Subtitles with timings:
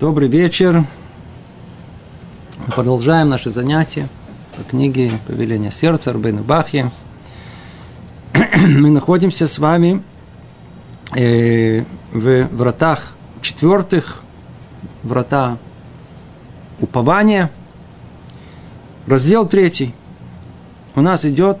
[0.00, 0.84] Добрый вечер.
[2.56, 4.08] Мы продолжаем наши занятия
[4.56, 6.92] по книге «Повеление сердца» Рубейна Бахи.
[8.32, 10.04] Мы находимся с вами
[11.16, 11.82] э,
[12.12, 14.22] в вратах четвертых,
[15.02, 15.58] врата
[16.78, 17.50] упования.
[19.08, 19.96] Раздел третий.
[20.94, 21.58] У нас идет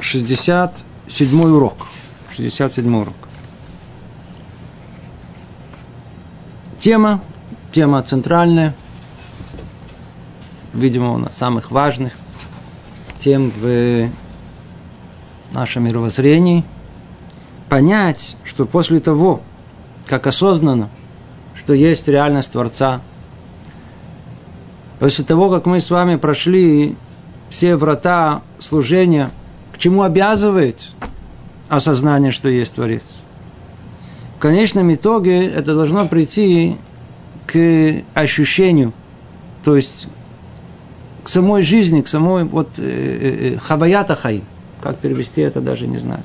[0.00, 1.86] 67 урок.
[2.34, 3.25] 67 урок.
[6.86, 7.20] Тема,
[7.72, 8.72] тема центральная,
[10.72, 12.12] видимо, у нас самых важных
[13.18, 14.08] тем в
[15.52, 16.62] нашем мировоззрении.
[17.68, 19.42] Понять, что после того,
[20.06, 20.88] как осознанно,
[21.56, 23.00] что есть реальность Творца,
[25.00, 26.96] после того, как мы с вами прошли
[27.50, 29.32] все врата служения,
[29.72, 30.80] к чему обязывает
[31.68, 33.02] осознание, что есть Творец–
[34.36, 36.76] в конечном итоге это должно прийти
[37.46, 38.92] к ощущению,
[39.64, 40.08] то есть
[41.24, 44.42] к самой жизни, к самой вот э, э, э хаваята хай.
[44.82, 46.22] Как перевести это, даже не знаю.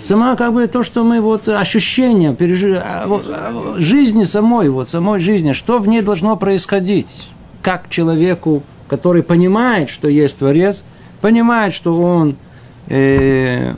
[0.00, 2.80] Сама как бы то, что мы вот ощущение, пережи...
[2.82, 7.28] А, вот, а, жизни самой, вот самой жизни, что в ней должно происходить,
[7.60, 10.84] как человеку, который понимает, что есть Творец,
[11.20, 12.36] понимает, что он
[12.86, 13.74] э,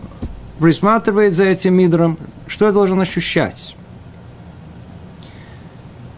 [0.58, 3.76] присматривает за этим мидром, что я должен ощущать?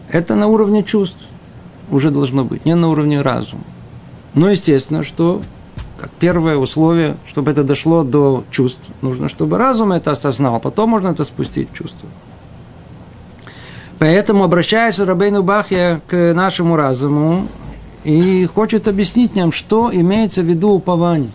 [0.09, 1.25] Это на уровне чувств
[1.89, 3.63] уже должно быть, не на уровне разума.
[4.33, 5.41] Но естественно, что
[5.97, 11.09] как первое условие, чтобы это дошло до чувств, нужно, чтобы разум это осознал, потом можно
[11.09, 12.09] это спустить в чувство.
[13.99, 17.47] Поэтому обращается Рабейну Бахья к нашему разуму
[18.03, 21.29] и хочет объяснить нам, что имеется в виду упование.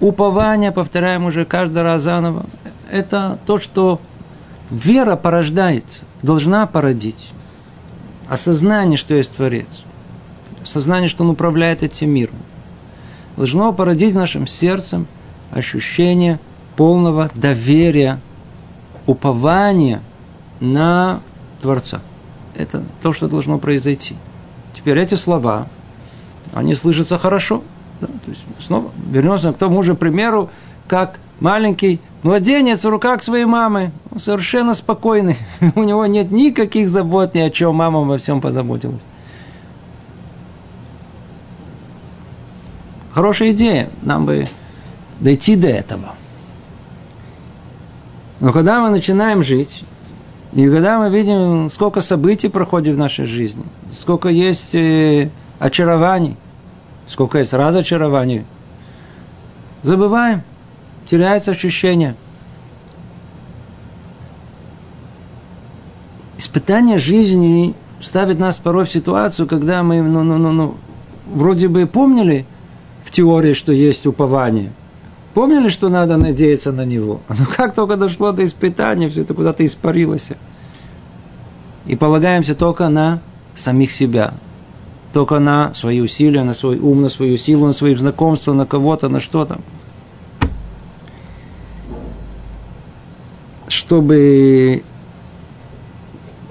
[0.00, 2.46] Упование, повторяем уже каждый раз заново,
[2.90, 4.00] это то, что
[4.70, 5.84] вера порождает,
[6.22, 7.32] должна породить.
[8.26, 9.66] Осознание, что есть Творец.
[10.62, 12.36] Осознание, что Он управляет этим миром.
[13.36, 15.04] Должно породить в нашем сердце
[15.50, 16.40] ощущение
[16.76, 18.20] полного доверия,
[19.06, 20.00] упования
[20.60, 21.20] на
[21.60, 22.00] Творца.
[22.54, 24.16] Это то, что должно произойти.
[24.74, 25.68] Теперь эти слова,
[26.54, 27.62] они слышатся хорошо–
[28.00, 28.06] да?
[28.06, 30.50] То есть снова вернемся к тому же примеру,
[30.88, 35.36] как маленький младенец в руках своей мамы, он совершенно спокойный,
[35.74, 39.04] у него нет никаких забот ни о чем, мама во всем позаботилась.
[43.12, 44.46] Хорошая идея, нам бы
[45.18, 46.14] дойти до этого.
[48.38, 49.84] Но когда мы начинаем жить,
[50.52, 56.36] и когда мы видим, сколько событий проходит в нашей жизни, сколько есть э, очарований–
[57.10, 58.44] сколько есть разочарований,
[59.82, 60.42] забываем,
[61.06, 62.14] теряется ощущение.
[66.38, 70.76] Испытание жизни ставит нас порой в ситуацию, когда мы, ну, ну, ну, ну,
[71.34, 72.46] вроде бы помнили
[73.04, 74.72] в теории, что есть упование,
[75.34, 79.66] помнили, что надо надеяться на него, но как только дошло до испытания, все это куда-то
[79.66, 80.28] испарилось.
[81.86, 83.20] И полагаемся только на
[83.56, 84.34] самих себя,
[85.12, 89.08] только на свои усилия, на свой ум, на свою силу, на свои знакомства, на кого-то,
[89.08, 89.60] на что-то.
[93.66, 94.84] Чтобы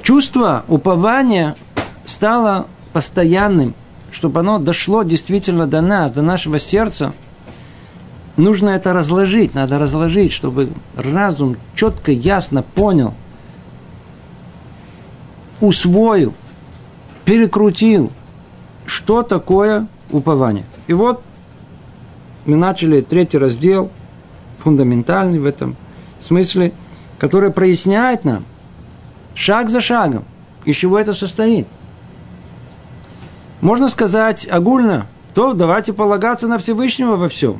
[0.02, 1.56] чувство упования
[2.06, 3.75] стало постоянным,
[4.12, 7.14] чтобы оно дошло действительно до нас, до нашего сердца,
[8.36, 13.14] нужно это разложить, надо разложить, чтобы разум четко, ясно понял,
[15.62, 16.34] усвоил,
[17.26, 18.12] перекрутил,
[18.89, 20.66] что такое упование.
[20.88, 21.22] И вот
[22.45, 23.91] мы начали третий раздел,
[24.57, 25.77] фундаментальный в этом
[26.19, 26.73] смысле,
[27.17, 28.44] который проясняет нам
[29.35, 30.25] шаг за шагом,
[30.66, 31.67] из чего это состоит.
[33.61, 35.05] Можно сказать огульно,
[35.35, 37.58] то давайте полагаться на Всевышнего во всем.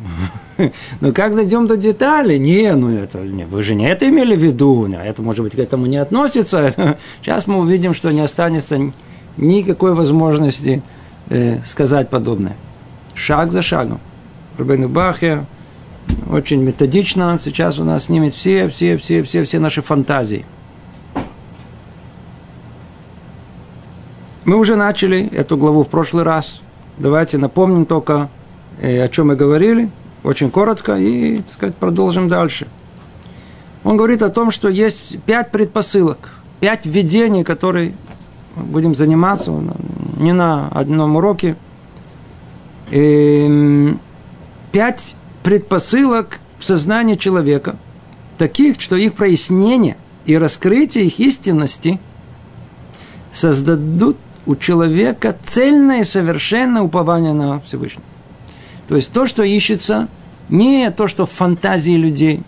[1.01, 2.39] Но как дойдем до деталей?
[2.39, 5.59] Не, ну это, не, вы же не это имели в виду, это, может быть, к
[5.59, 6.98] этому не относится.
[7.21, 8.80] Сейчас мы увидим, что не останется
[9.38, 10.81] никакой возможности
[11.30, 12.56] э, сказать подобное.
[13.14, 14.00] Шаг за шагом.
[14.58, 15.46] Рубейну Бахе
[16.30, 20.46] очень методично сейчас у нас снимет все, все, все, все, все наши фантазии.
[24.46, 26.62] Мы уже начали эту главу в прошлый раз.
[26.98, 28.30] Давайте напомним только,
[28.81, 29.92] э, о чем мы говорили,
[30.24, 32.68] очень коротко, и, так сказать, продолжим дальше.
[33.84, 37.94] Он говорит о том, что есть пять предпосылок, пять введений, которые
[38.56, 39.52] будем заниматься
[40.19, 41.56] не на одном уроке.
[42.92, 44.00] Эм,
[44.71, 47.77] пять предпосылок в сознании человека,
[48.38, 52.00] таких, что их прояснение и раскрытие их истинности
[53.33, 58.04] создадут у человека цельное и совершенное упование на Всевышнего.
[58.88, 60.07] То есть то, что ищется,
[60.50, 62.42] не то, что в фантазии людей,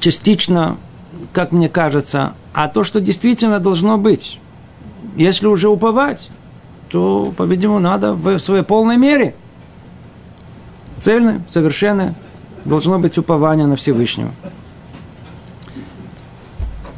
[0.00, 0.76] частично,
[1.32, 4.40] как мне кажется, а то, что действительно должно быть.
[5.16, 6.30] Если уже уповать,
[6.88, 9.34] то, по-видимому, надо в своей полной мере.
[10.98, 12.14] Цельное, совершенное,
[12.64, 14.30] должно быть упование на Всевышнего.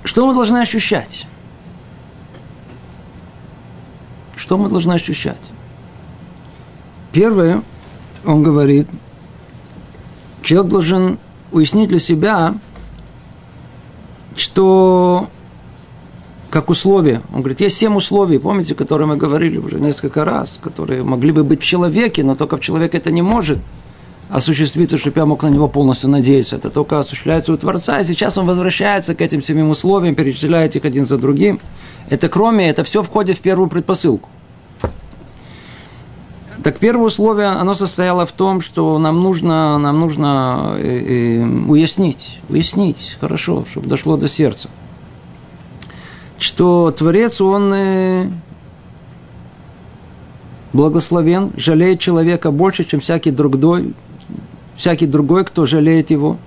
[0.04, 1.26] Что мы должны ощущать?
[4.36, 5.36] Что мы должны ощущать?
[7.12, 7.62] Первое,
[8.24, 8.88] он говорит,
[10.42, 11.18] человек должен
[11.52, 12.54] уяснить для себя,
[14.36, 15.30] что
[16.54, 17.20] как условие.
[17.32, 21.42] Он говорит, есть семь условий, помните, которые мы говорили уже несколько раз, которые могли бы
[21.42, 23.58] быть в человеке, но только в человеке это не может
[24.28, 26.54] осуществиться, чтобы я мог на него полностью надеяться.
[26.54, 30.84] Это только осуществляется у Творца, и сейчас он возвращается к этим семь условиям, перечисляет их
[30.84, 31.58] один за другим.
[32.08, 34.28] Это кроме, это все входит в первую предпосылку.
[36.62, 42.38] Так первое условие, оно состояло в том, что нам нужно, нам нужно э, э, уяснить,
[42.48, 44.68] уяснить, хорошо, чтобы дошло до сердца,
[46.44, 48.26] что Творец, он э,
[50.72, 53.94] благословен, жалеет человека больше, чем всякий другой,
[54.76, 56.38] всякий другой, кто жалеет его.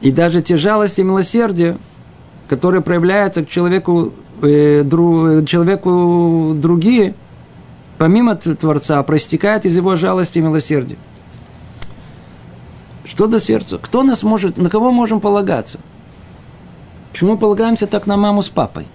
[0.00, 1.76] И даже те жалости и милосердия,
[2.48, 4.12] которые проявляются к человеку,
[4.42, 7.14] э, дру, человеку другие–
[8.00, 10.96] помимо Творца, проистекает из его жалости и милосердия.
[13.04, 13.76] Что до сердца?
[13.76, 15.80] Кто нас может, на кого можем полагаться?
[17.12, 18.86] Почему полагаемся так на маму с папой?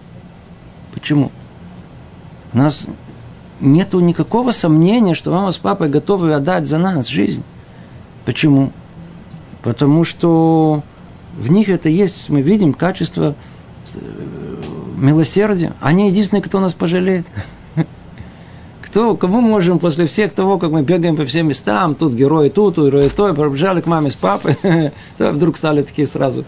[0.94, 1.32] Почему?
[2.54, 2.88] У нас
[3.60, 7.44] нет никакого сомнения, что мама с папой готовы отдать за нас жизнь.
[8.26, 8.72] Почему?
[9.62, 10.84] Потому что
[11.38, 13.36] в них это есть, мы видим качество
[13.94, 14.00] э,
[14.96, 15.74] милосердия.
[15.82, 17.26] Они единственные, кто нас пожалеет.
[18.82, 22.78] Кто, кому можем после всех того, как мы бегаем по всем местам, тут герои тут,
[22.78, 24.56] герои то, пробежали к маме с папой,
[25.18, 26.46] то вдруг стали такие сразу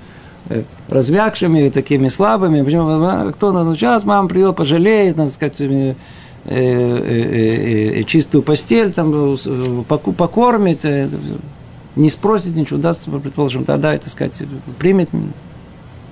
[0.49, 2.61] э, размягшими, такими слабыми.
[2.61, 3.31] Почему?
[3.33, 5.95] Кто на сейчас мама придет, пожалеет, надо сказать, э,
[6.45, 9.37] э, чистую постель там
[9.87, 10.85] покормит,
[11.95, 14.41] не спросит ничего, даст, предположим, тогда, это сказать,
[14.77, 15.09] примет.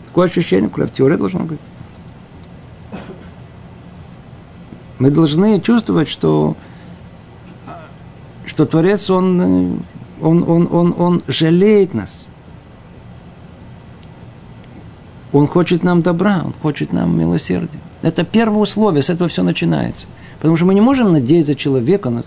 [0.06, 1.60] Такое ощущение, в теории должно быть.
[4.98, 6.56] Мы должны чувствовать, что,
[8.46, 9.84] что Творец, он,
[10.22, 12.25] он, он, он, он жалеет нас.
[15.36, 17.80] Он хочет нам добра, он хочет нам милосердия.
[18.02, 20.08] Это первое условие, с этого все начинается.
[20.38, 22.24] Потому что мы не можем надеяться человека на,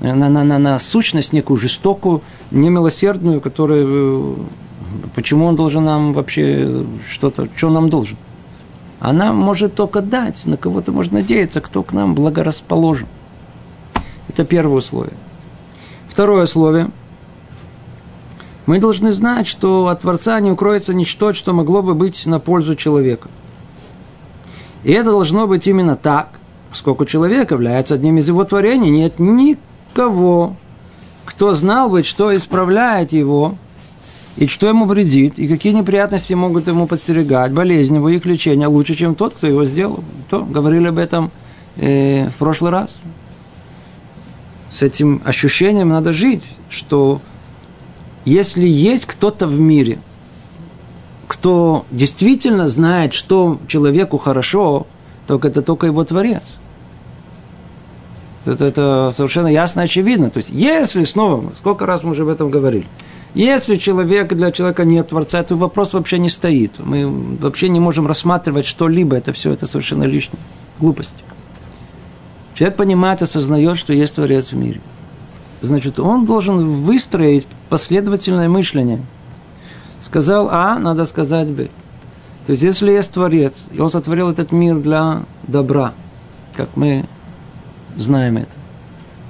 [0.00, 2.20] на, на, на, на сущность некую жестокую,
[2.50, 4.36] немилосердную, которая...
[5.14, 7.48] Почему он должен нам вообще что-то...
[7.56, 8.18] Что он нам должен?
[9.00, 13.08] она может только дать, на кого-то можно надеяться, кто к нам благорасположен.
[14.28, 15.16] Это первое условие.
[16.06, 16.90] Второе условие.
[18.72, 22.74] Мы должны знать, что от Творца не укроется ничто, что могло бы быть на пользу
[22.74, 23.28] человека.
[24.82, 26.30] И это должно быть именно так,
[26.72, 28.88] сколько человек является одним из его творений.
[28.88, 30.56] Нет никого,
[31.26, 33.58] кто знал бы, что исправляет его–
[34.38, 38.94] и что ему вредит, и какие неприятности могут ему подстерегать, болезни, его их лечение лучше,
[38.94, 40.02] чем тот, кто его сделал.
[40.30, 41.30] То говорили об этом
[41.76, 42.96] э, в прошлый раз.
[44.70, 47.20] С этим ощущением надо жить, что
[48.24, 49.98] если есть кто-то в мире,
[51.26, 54.86] кто действительно знает, что человеку хорошо,
[55.26, 56.42] то это только его Творец.
[58.44, 60.30] Это, это совершенно ясно, очевидно.
[60.30, 62.86] То есть, если снова, сколько раз мы уже об этом говорили,
[63.34, 66.72] если человек, для человека нет Творца, то вопрос вообще не стоит.
[66.78, 69.16] Мы вообще не можем рассматривать что-либо.
[69.16, 70.40] Это все это совершенно лишнее.
[70.78, 71.14] Глупость.
[72.54, 74.80] Человек понимает, осознает, что есть Творец в мире.
[75.62, 79.00] Значит, он должен выстроить последовательное мышление.
[80.00, 81.68] Сказал А, надо сказать Б.
[82.46, 85.92] То есть, если есть Творец, и он сотворил этот мир для добра,
[86.54, 87.04] как мы
[87.96, 88.56] знаем это,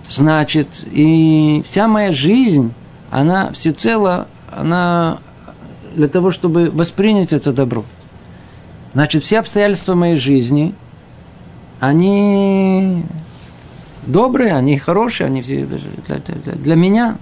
[0.09, 2.73] значит, и вся моя жизнь
[3.11, 5.19] она всецело, она
[5.95, 7.85] для того, чтобы воспринять это добро.
[8.95, 10.75] Значит, все обстоятельства моей жизни,
[11.81, 13.05] они
[14.07, 15.79] добрые, они хорошие, они все для,
[16.19, 17.19] для, для меня.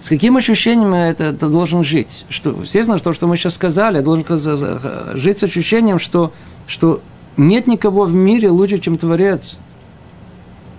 [0.00, 2.24] С каким ощущением я это, это должен жить?
[2.28, 4.24] Что, естественно, то, что мы сейчас сказали, я должен
[5.16, 6.32] жить с ощущением, что,
[6.66, 7.00] что
[7.36, 9.58] нет никого в мире лучше, чем Творец,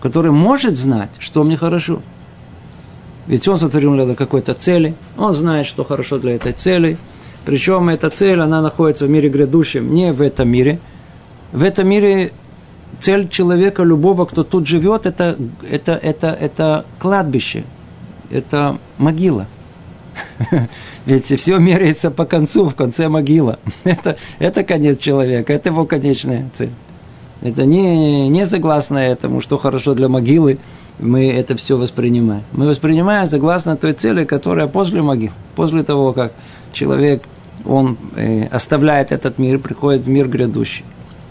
[0.01, 2.01] который может знать, что мне хорошо–
[3.27, 6.97] ведь он сотворил для какой-то цели, он знает, что хорошо для этой цели,
[7.45, 10.79] Причем эта цель, она находится в мире грядущем, не в этом мире.
[11.51, 12.31] В этом мире
[12.99, 15.37] цель человека, любого, кто тут живет, это,
[15.69, 17.63] это, это, это кладбище,
[18.29, 19.47] это могила.
[21.05, 23.59] Ведь все меряется по концу, в конце могила.
[23.83, 26.71] Это, это конец человека, это его конечная цель.
[27.41, 30.59] Это не, не согласно этому, что хорошо для могилы,
[30.99, 32.43] мы это все воспринимаем.
[32.53, 36.33] Мы воспринимаем согласно той цели, которая после могил, после того, как
[36.71, 37.23] человек,
[37.65, 40.85] он э, оставляет этот мир, приходит в мир грядущий.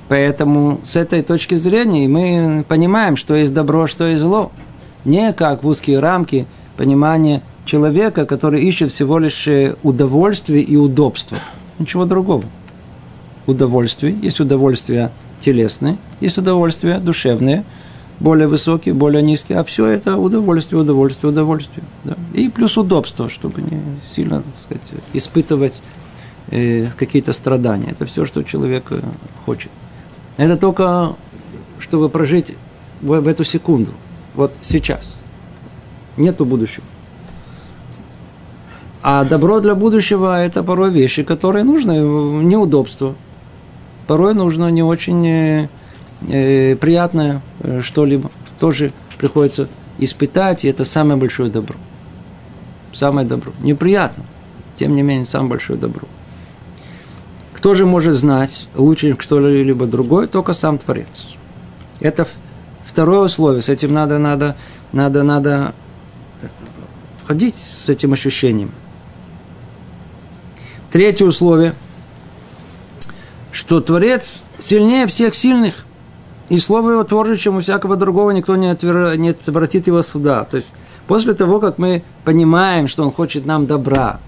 [0.09, 4.53] Поэтому с этой точки зрения мы понимаем, что есть добро, что есть зло.
[5.05, 11.39] Не как в узкие рамки понимания человека, который ищет всего лишь э, удовольствие и удобство.
[11.79, 12.45] Ничего другого.
[13.47, 14.17] Удовольствие.
[14.23, 17.65] Есть удовольствие телесные, есть удовольствия душевные,
[18.21, 21.85] более высокие, более низкие, а все это удовольствие, удовольствие, удовольствие.
[22.05, 22.17] Да.
[22.35, 23.81] И плюс удобство, чтобы не
[24.15, 25.83] сильно, так сказать, испытывать
[26.51, 27.91] э, какие-то страдания.
[27.91, 29.01] Это все, что человек э,
[29.45, 29.71] хочет.
[30.43, 31.15] Это только,
[31.79, 32.57] чтобы прожить
[33.01, 33.93] в, в эту секунду,
[34.35, 35.15] вот сейчас.
[36.17, 36.85] Нету будущего.
[39.03, 41.99] А добро для будущего– это порой вещи, которые нужны,
[42.45, 43.15] неудобства–
[44.07, 45.69] порой нужно не очень э,
[46.29, 48.31] э, приятное э, что-либо.
[48.59, 49.69] Тоже приходится
[49.99, 51.77] испытать, и это самое большое добро.
[52.93, 53.53] Самое добро.
[53.61, 54.25] Неприятно,
[54.77, 56.07] тем не менее, самое большое добро.
[57.63, 61.29] Кто же может знать лучше, чем кто-либо другой, только сам Творец.
[62.01, 62.27] Это
[62.85, 63.63] второе условие.
[63.63, 64.57] С этим надо, надо,
[64.91, 65.73] надо, надо
[67.23, 68.73] входить с этим ощущением.
[70.91, 71.75] Третье условие–
[73.53, 75.87] что Творец сильнее всех сильных,
[76.49, 79.17] и слово его творче, чем у всякого другого, никто не, отвер...
[79.17, 80.45] не обратит его сюда.
[80.47, 80.69] То есть,
[81.07, 84.19] после того, как мы понимаем, что он хочет нам добра,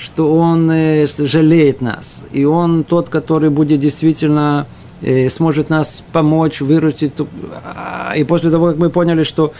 [0.00, 4.66] что он э, жалеет нас, и он тот, который будет действительно
[5.02, 7.12] э, сможет нас помочь, вырастить.
[7.62, 9.52] А, и после того, как мы поняли, что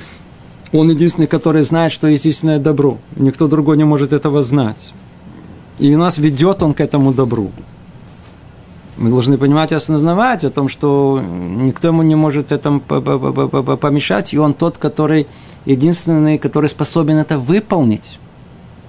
[0.72, 4.94] он единственный, который знает, что есть истинное добро, никто другой не может этого знать.
[5.78, 7.50] И нас ведет он к этому добру.
[8.96, 14.38] Мы должны понимать и осознавать о том, что никто ему не может этому помешать, и
[14.38, 15.26] он тот, который
[15.66, 18.18] единственный, который способен это выполнить.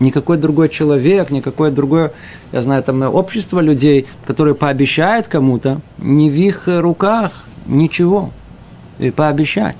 [0.01, 2.11] Никакой другой человек, никакое другое,
[2.51, 8.31] я знаю, там общество людей, которые пообещают кому-то, не в их руках ничего
[8.99, 9.77] и пообещать.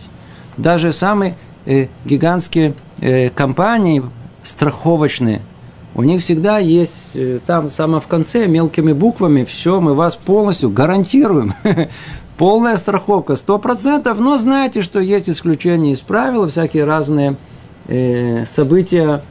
[0.56, 1.36] Даже самые
[1.66, 4.04] э, гигантские э, компании
[4.44, 5.42] страховочные–
[5.94, 10.70] у них всегда есть э, там самое в конце мелкими буквами все, мы вас полностью
[10.70, 11.54] гарантируем.
[12.38, 17.36] Полная страховка, сто процентов, но знаете, что есть исключения из правил, всякие разные
[17.88, 19.24] э, события,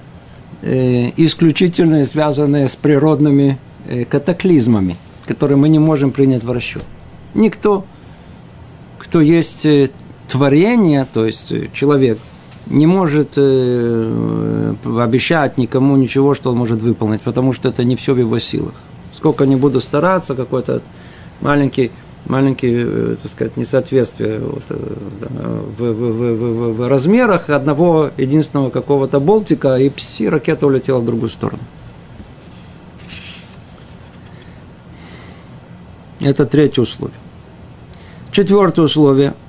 [0.62, 6.84] э, исключительные, связанные с природными э, катаклизмами, которые мы не можем принять в расчет.
[7.34, 7.84] Никто,
[8.98, 9.90] кто есть э,
[10.28, 12.18] творение, то есть человек,
[12.66, 18.18] не может обещать никому ничего, что он может выполнить, потому что это не все в
[18.18, 18.74] его силах.
[19.12, 20.80] Сколько не буду стараться, какой-то
[21.40, 21.90] маленький,
[22.26, 24.96] маленький, э, так сказать, несоответствие вот, э,
[25.76, 31.06] в, в, в, в, в размерах одного единственного какого-то болтика, и пси, ракета улетела в
[31.06, 31.62] другую сторону.
[36.20, 37.18] Это третье условие.
[38.30, 39.34] Четвертое условие–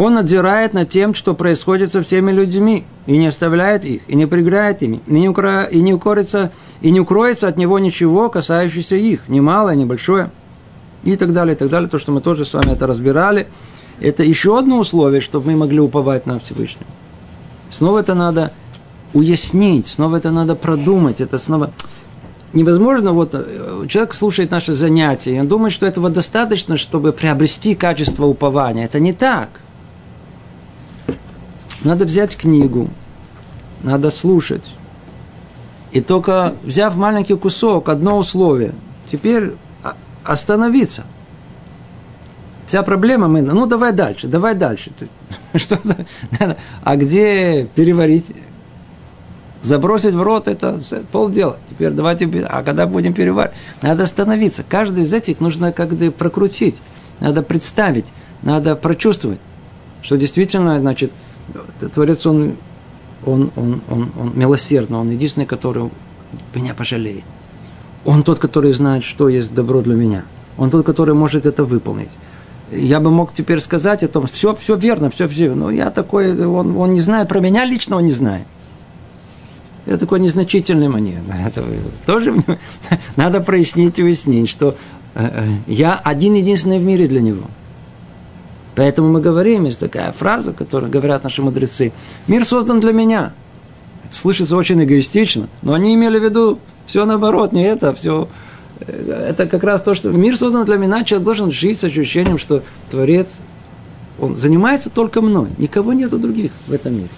[0.00, 4.24] он надзирает над тем, что происходит со всеми людьми, и не оставляет их, и не
[4.24, 5.64] приграет ими, и не, укро...
[5.64, 10.30] и не, укорится, и не укроется от него ничего, касающееся их, ни малое, ни большое,
[11.04, 11.88] и так далее, и так далее.
[11.88, 13.48] То, что мы тоже с вами это разбирали,
[14.00, 16.86] это еще одно условие, чтобы мы могли уповать на Всевышнего.
[17.70, 18.52] Снова это надо
[19.12, 21.72] уяснить, снова это надо продумать, это снова...
[22.52, 27.76] Невозможно, вот э, человек слушает наши занятия, и он думает, что этого достаточно, чтобы приобрести
[27.76, 28.84] качество упования.
[28.84, 29.48] Это не так–
[31.82, 32.90] надо взять книгу,
[33.82, 34.64] надо слушать.
[35.92, 38.74] И только взяв маленький кусок, одно условие,
[39.10, 39.54] теперь
[40.24, 41.04] остановиться.
[42.66, 44.92] Вся проблема мы, ну давай дальше, давай дальше.
[45.54, 45.78] Что
[46.84, 48.26] а где переварить?
[49.62, 50.80] Забросить в рот это
[51.12, 51.58] полдела.
[51.68, 53.56] Теперь давайте, а когда будем переваривать?
[53.82, 54.64] Надо остановиться.
[54.66, 56.80] Каждый из этих нужно как-то прокрутить,
[57.18, 58.06] надо представить,
[58.42, 59.40] надо прочувствовать,
[60.02, 61.12] что действительно, значит,
[61.92, 62.56] Творец, он,
[63.26, 65.90] он, он, он, он милосердный, он единственный, который
[66.54, 67.24] меня пожалеет.
[68.04, 70.24] Он тот, который знает, что есть добро для меня.
[70.56, 72.10] Он тот, который может это выполнить.
[72.70, 76.46] Я бы мог теперь сказать о том, все, все верно, все, все, но я такой,
[76.46, 78.46] он, он не знает про меня лично, он не знает.
[79.86, 81.24] это такой незначительный момент.
[81.46, 81.64] Это
[82.06, 82.34] тоже
[83.16, 84.76] надо прояснить и уяснить, что
[85.14, 87.48] э, э, я один единственный в мире для него.
[88.76, 91.92] Поэтому мы говорим, есть такая фраза, которую говорят наши мудрецы.
[92.28, 93.32] Мир создан для меня.
[94.12, 98.28] Слышится очень эгоистично, но они имели в виду все наоборот, не это, все
[98.80, 102.36] э, это как раз то, что мир создан для меня, человек должен жить с ощущением,
[102.36, 103.38] что Творец,
[104.18, 107.08] он занимается только мной, никого нету других в этом мире.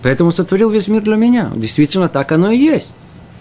[0.00, 1.50] Поэтому сотворил весь мир для меня.
[1.56, 2.88] Действительно, так оно и есть.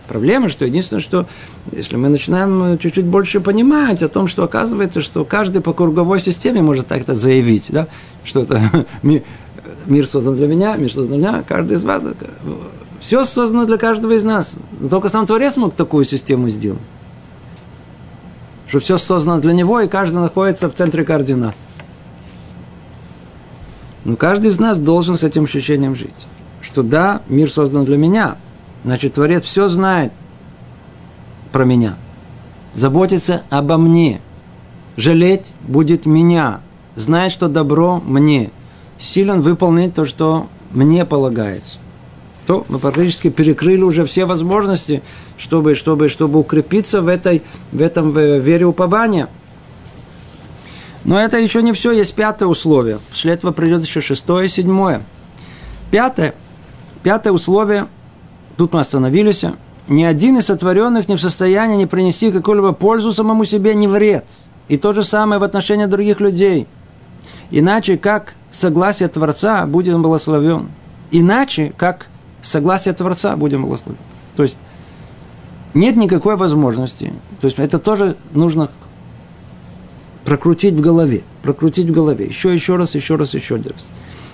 [0.08, 1.28] Проблема, что единственное, что
[1.72, 6.62] если мы начинаем чуть-чуть больше понимать о том, что оказывается, что каждый по круговой системе
[6.62, 7.88] может так-то заявить, да,
[8.24, 8.60] что это
[9.04, 9.22] мир,
[9.86, 12.02] мир создан для меня, мир создан для меня, каждый из вас.
[13.04, 14.56] Все создано для каждого из нас.
[14.80, 16.82] Но только сам Творец мог такую систему сделать.
[18.68, 21.54] Что все создано для него, и каждый находится в центре координат.
[24.04, 26.28] Но каждый из нас должен с этим ощущением жить
[26.74, 28.38] что да, мир создан для меня.
[28.84, 30.12] Значит, Творец все знает
[31.52, 31.96] про меня.
[32.74, 34.22] Заботится обо мне.
[34.98, 36.62] Жалеть будет меня.
[36.96, 38.50] Знает, что добро мне.
[38.98, 41.78] Силен выполнить то, что мне полагается.
[42.46, 45.02] То мы практически перекрыли уже все возможности,
[45.38, 49.30] чтобы, чтобы, чтобы укрепиться в, этой, в этом в вере упования.
[51.06, 53.00] Но это еще не все, есть пятое условие.
[53.10, 55.02] После этого придет еще шестое и седьмое.
[55.92, 56.34] Пятое.
[57.02, 57.88] Пятое условие,
[58.56, 59.44] тут мы остановились,
[59.90, 64.24] ни один из сотворенных не в состоянии не принести какую-либо пользу самому себе, ни вред.
[64.70, 66.68] И то же самое в отношении других людей.
[67.52, 70.70] Иначе, как согласие Творца, будем благословен.
[71.12, 72.08] Иначе, как
[72.44, 73.98] согласие Творца, будем благословен.
[74.36, 74.58] То есть,
[75.74, 77.14] нет никакой возможности.
[77.42, 78.70] То есть, это тоже нужно
[80.26, 81.24] прокрутить в голове.
[81.42, 82.26] Прокрутить в голове.
[82.26, 83.66] Еще, еще раз, еще раз, еще раз.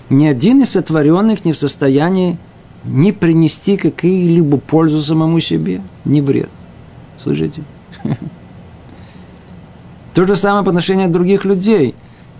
[0.09, 2.37] Ни один из сотворенных не в состоянии
[2.83, 6.49] не принести какие-либо пользу самому себе, не вред.
[7.21, 7.63] Слышите?
[10.13, 11.95] То же самое по отношению к других людей.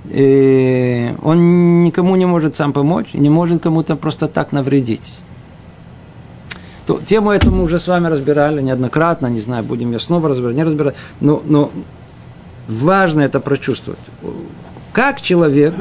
[0.05, 5.13] И он никому не может сам помочь, не может кому-то просто так навредить.
[6.89, 10.55] То, тему эту мы уже с вами разбирали неоднократно, не знаю, будем ее снова разбирать,
[10.55, 10.95] не разбирать.
[11.21, 11.71] Но, но
[12.67, 13.99] важно это прочувствовать.
[14.91, 15.75] Как человек,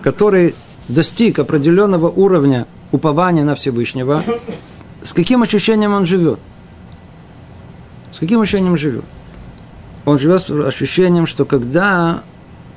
[0.00, 0.54] который
[0.88, 4.24] достиг определенного уровня упование на Всевышнего,
[5.02, 6.40] с каким ощущением он живет?
[8.10, 9.04] С каким ощущением живет?
[10.06, 12.22] Он живет с ощущением, что когда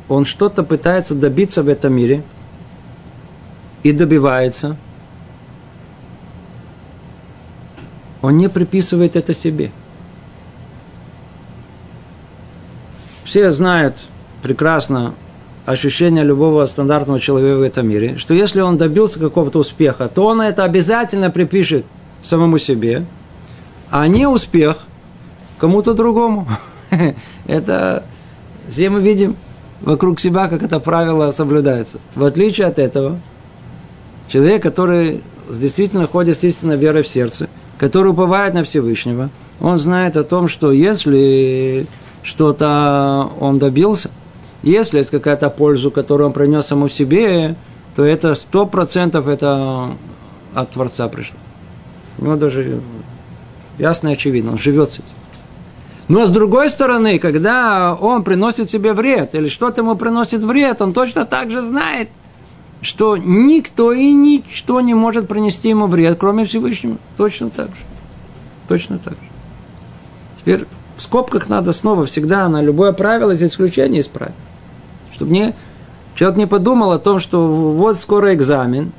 [0.09, 2.21] он что-то пытается добиться в этом мире
[3.81, 4.75] и добивается,
[8.21, 9.71] он не приписывает это себе.
[13.23, 13.97] Все знают
[14.41, 15.13] прекрасно
[15.65, 20.41] ощущение любого стандартного человека в этом мире, что если он добился какого-то успеха, то он
[20.41, 21.85] это обязательно припишет
[22.23, 23.05] самому себе,
[23.89, 24.77] а не успех
[25.59, 26.47] кому-то другому.
[27.47, 28.03] Это
[28.69, 29.35] все мы видим
[29.81, 31.99] вокруг себя, как это правило соблюдается.
[32.15, 33.19] В отличие от этого,
[34.27, 37.49] человек, который действительно ходит с истинной верой в сердце,
[37.81, 41.85] который уповает на Всевышнего, он знает о том, что если
[42.23, 44.09] что-то он добился–
[44.63, 47.55] если есть какая-то польза, которую он принес саму себе,
[47.95, 49.89] то это сто процентов это
[50.53, 51.39] от Творца пришло.
[52.19, 52.81] У него даже
[53.79, 55.05] ясно и очевидно, он живет с этим.
[56.07, 60.93] Но с другой стороны, когда он приносит себе вред, или что-то ему приносит вред, он
[60.93, 62.09] точно так же знает,
[62.81, 66.97] что никто и ничто не может принести ему вред, кроме Всевышнего.
[67.17, 67.83] Точно так же.
[68.67, 69.29] Точно так же.
[70.39, 70.65] Теперь
[70.95, 74.33] в скобках надо снова всегда на любое правило, здесь исключение исправить
[75.21, 75.53] чтобы не,
[76.15, 78.91] человек не подумал о том, что вот скоро экзамен,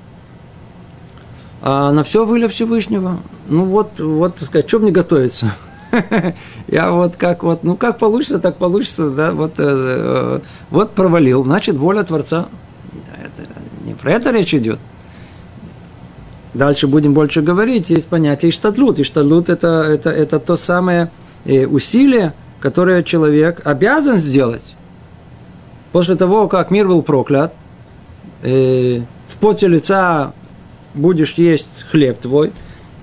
[1.60, 3.18] а на все воля Всевышнего.
[3.48, 5.52] Ну вот, вот, так сказать, что мне готовиться?
[6.68, 10.40] Я вот как вот, ну как получится, так получится, да, вот, э, э,
[10.70, 12.46] вот провалил, значит, воля Творца.
[13.84, 14.80] Не про это речь идет.
[16.54, 18.98] Дальше будем больше говорить, есть понятие иштадлут.
[18.98, 21.10] Иштадлут это, это, это то самое
[21.44, 24.74] э, усилие, которое человек обязан сделать
[25.92, 27.52] после того, как мир был проклят,
[28.42, 30.32] э, в поте лица
[30.94, 32.52] будешь есть хлеб твой,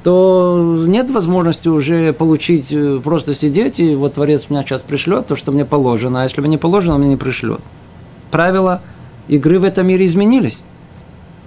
[0.03, 5.35] то нет возможности уже получить, э, просто сидеть, и вот Творец меня сейчас пришлет, то,
[5.35, 7.61] что мне положено, а если бы не положено, мне не пришлет.
[8.31, 8.81] Правила
[9.27, 10.59] игры в этом мире изменились.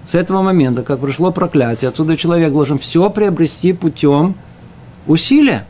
[0.04, 4.34] С этого момента, как пришло проклятие, отсюда человек должен все приобрести путем
[5.06, 5.66] усилия.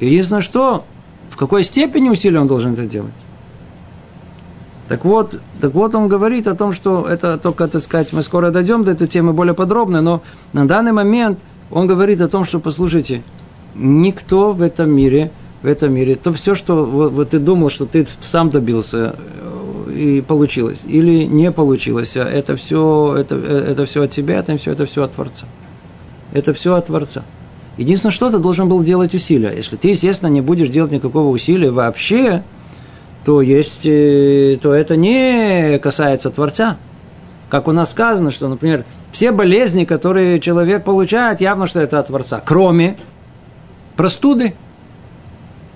[0.00, 0.84] И единственное, что,
[1.30, 3.12] в какой степени усилия он должен это делать.
[4.88, 8.50] Так вот, так вот он говорит о том, что это только, так сказать, мы скоро
[8.50, 11.38] дойдем до этой темы более подробно, но на данный момент
[11.70, 13.22] Он говорит о том, что, послушайте,
[13.74, 17.86] никто в этом мире, в этом мире, то все, что вот, вот ты думал, что
[17.86, 19.63] ты сам добился э,
[19.94, 24.56] и получилось, или не получилось, а это все, это, э, это все от тебя, это
[24.56, 25.46] все, это все от Творца.
[26.32, 27.24] Это все от Творца.
[27.76, 29.52] Единственное, что ты должен был делать усилия.
[29.54, 32.42] Если ты, естественно, не будешь делать никакого усилия вообще,
[33.24, 36.76] то есть, э, то это не касается Творца.
[37.48, 42.08] Как у нас сказано, что, например, все болезни, которые человек получает, явно, что это от
[42.08, 42.42] Творца.
[42.44, 42.96] Кроме
[43.96, 44.54] простуды.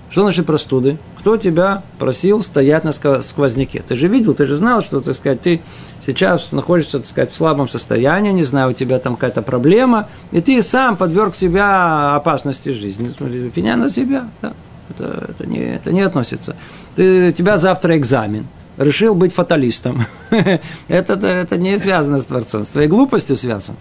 [0.09, 0.97] Что значит простуды?
[1.29, 3.83] Кто тебя просил стоять на сквозняке?
[3.87, 5.61] Ты же видел, ты же знал, что, так сказать, ты
[6.03, 10.41] сейчас находишься, так сказать, в слабом состоянии, не знаю, у тебя там какая-то проблема, и
[10.41, 13.13] ты сам подверг себя опасности жизни.
[13.15, 14.53] Смотри, пеня на себя, да.
[14.89, 16.55] Это, это, не, это не относится.
[16.95, 18.47] Ты, у тебя завтра экзамен–
[18.79, 20.05] решил быть фаталистом.
[20.87, 23.77] это, это не связано с Творцом, с твоей глупостью связано.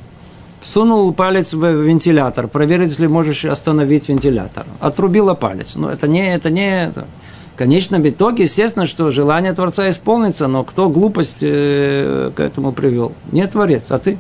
[0.63, 4.67] Сунул палец в вентилятор, проверить, если можешь остановить вентилятор.
[4.81, 5.77] Отрубила палец.
[5.77, 6.89] Ну, это не, это не...
[6.89, 7.07] Это.
[7.59, 13.14] В конечном итоге, естественно, что желание Творца исполнится, но кто глупость э, к этому привел?
[13.33, 14.16] Не Творец, а ты.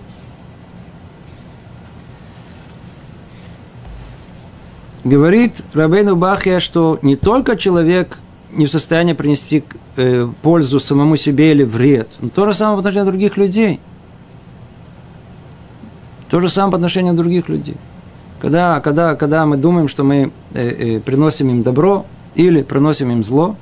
[5.04, 8.18] Говорит Рабейну Бахия, что не только человек
[8.50, 9.62] не в состоянии принести
[9.94, 12.08] э, пользу самому себе или вред.
[12.18, 13.78] Но то же самое в отношении других людей.
[16.28, 17.76] То же самое по отношению других людей.
[18.40, 22.04] Когда, когда, когда мы думаем, что мы э, э, приносим им добро
[22.38, 23.56] или приносим им зло,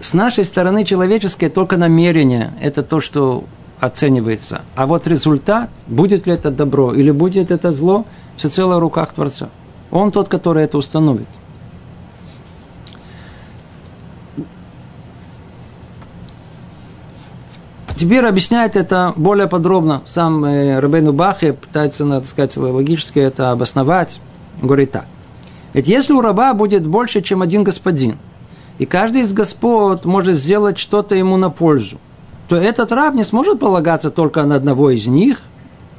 [0.00, 3.44] с нашей стороны человеческое только намерение– это то, что
[3.78, 4.62] оценивается.
[4.74, 9.50] А вот результат, будет ли это добро или будет это зло, всецело в руках Творца.
[9.90, 11.28] Он тот, который это установит.
[17.94, 20.02] Теперь объясняет это более подробно.
[20.06, 24.18] Сам э, Рабейну Бахе пытается, надо сказать, логически это обосновать.
[24.60, 25.06] Говорит так.
[25.74, 28.16] Ведь если у раба будет больше, чем один господин,
[28.78, 31.98] и каждый из господ может сделать что-то ему на пользу,
[32.48, 35.42] то этот раб не сможет полагаться только на одного из них,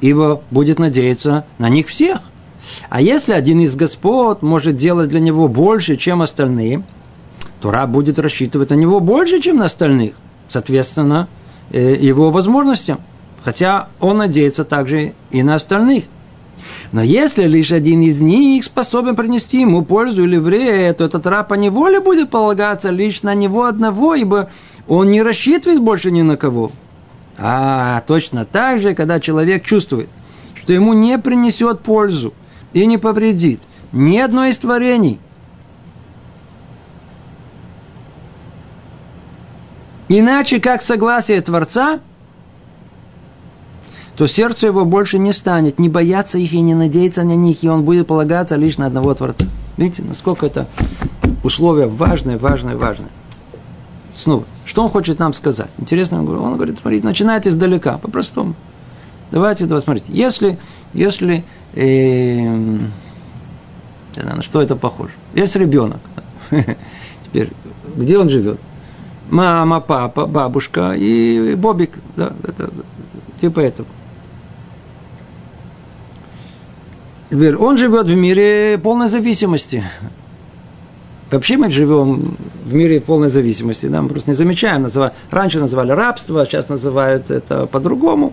[0.00, 2.18] ибо будет надеяться на них всех.
[2.88, 6.82] А если один из господ может делать для него больше, чем остальные,
[7.60, 10.14] то раб будет рассчитывать на него больше, чем на остальных.
[10.48, 11.28] Соответственно,
[11.70, 13.00] Э, его возможностям,
[13.42, 16.04] хотя он надеется также и на остальных.
[16.92, 21.48] Но если лишь один из них способен принести ему пользу или вред, то этот раб
[21.48, 24.50] по неволе будет полагаться лишь на него одного, ибо
[24.86, 26.72] он не рассчитывает больше ни на кого.
[27.38, 30.08] А точно так же, когда человек чувствует,
[30.54, 32.32] что ему не принесет пользу
[32.72, 33.60] и не повредит
[33.92, 35.20] ни одно из творений,
[40.08, 42.00] Иначе, как согласие Творца,
[44.16, 47.68] то сердце его больше не станет, не бояться их и не надеяться на них, и
[47.68, 49.46] он будет полагаться лишь на одного Творца.
[49.76, 50.66] Видите, насколько это
[51.44, 53.10] условие важное, важное, важное.
[54.16, 55.68] Снова, что он хочет нам сказать?
[55.78, 58.54] Интересно, он говорит, смотрите, начинает издалека, по-простому.
[59.30, 60.58] Давайте, давайте, смотрите, если,
[60.94, 62.78] если, э,
[64.16, 65.12] на что это похоже?
[65.34, 66.00] Есть ребенок,
[67.26, 67.52] теперь,
[67.96, 68.58] где он живет?
[69.30, 71.98] мама, папа, бабушка и Бобик.
[72.16, 72.70] Да, это,
[73.40, 73.88] типа этого.
[73.88, 73.96] Теперь
[77.30, 79.82] он живет в мире полной зависимости.
[81.30, 83.86] Вообще мы живем в мире полной зависимости.
[83.86, 84.02] Да?
[84.02, 84.82] Мы просто не замечаем.
[84.82, 88.32] Называют, раньше называли рабство, сейчас называют это по-другому.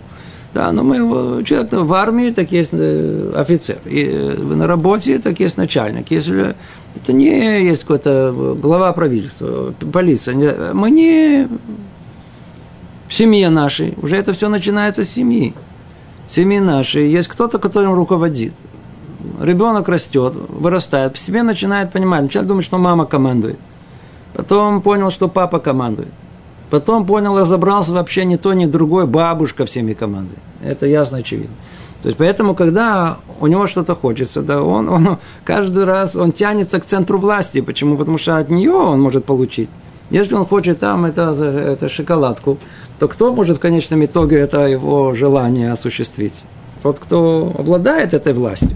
[0.53, 3.77] Да, но мы человек в армии, так есть э, офицер.
[3.85, 6.11] И э, на работе, так есть начальник.
[6.11, 6.55] Если
[6.95, 10.73] это не есть какой-то глава правительства, полиция.
[10.73, 11.47] Мы не
[13.07, 13.95] в семье нашей.
[13.99, 15.55] Уже это все начинается с семьи.
[16.27, 17.09] Семьи нашей.
[17.09, 18.53] Есть кто-то, которым руководит.
[19.41, 22.21] Ребенок растет, вырастает, постепенно начинает понимать.
[22.21, 23.59] Сначала думает, что мама командует.
[24.33, 26.11] Потом понял, что папа командует.
[26.69, 30.37] Потом понял, разобрался вообще ни то, ни другое, бабушка всеми командой.
[30.63, 31.55] Это ясно, очевидно.
[32.01, 36.81] То есть, поэтому, когда у него что-то хочется, да, он, он каждый раз он тянется
[36.81, 37.61] к центру власти.
[37.61, 37.95] Почему?
[37.95, 39.69] Потому что от нее он может получить.
[40.09, 42.57] Если он хочет там это, это шоколадку,
[42.99, 46.43] то кто может в конечном итоге это его желание осуществить?
[46.81, 48.75] Тот, кто обладает этой властью.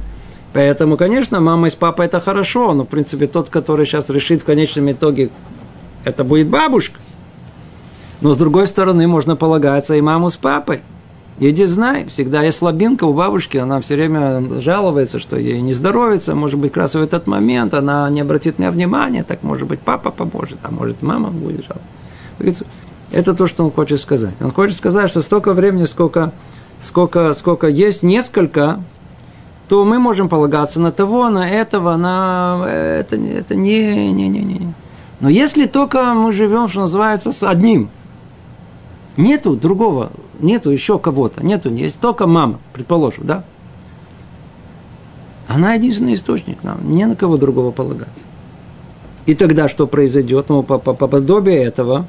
[0.54, 4.46] Поэтому, конечно, мама и папа это хорошо, но, в принципе, тот, который сейчас решит в
[4.46, 5.30] конечном итоге,
[6.04, 7.00] это будет бабушка.
[8.22, 10.82] Но, с другой стороны, можно полагаться и маму с папой–
[11.40, 16.34] Иди знай, всегда есть слабинка у бабушки, она все время жалуется, что ей не здоровится,
[16.34, 19.80] может быть, как раз в этот момент она не обратит меня внимания, так может быть
[19.80, 21.64] папа поможет, а может мама будет
[22.40, 22.66] жаловаться.
[23.12, 24.34] Это то, что он хочет сказать.
[24.42, 26.34] Он хочет сказать, что столько времени, сколько,
[26.82, 28.84] сколько, сколько есть несколько
[29.68, 34.74] то мы можем полагаться на того, на этого, на это, это не, не, не, не.
[35.20, 37.90] Но если только мы живем, что называется, с одним,
[39.18, 43.44] нету другого, нету еще кого-то, нету, есть только мама, предположим, да?
[45.48, 48.24] Она единственный источник нам, не на кого другого полагаться.
[49.26, 50.50] И тогда что произойдет?
[50.50, 52.06] Ну, по, по, по подобию этого,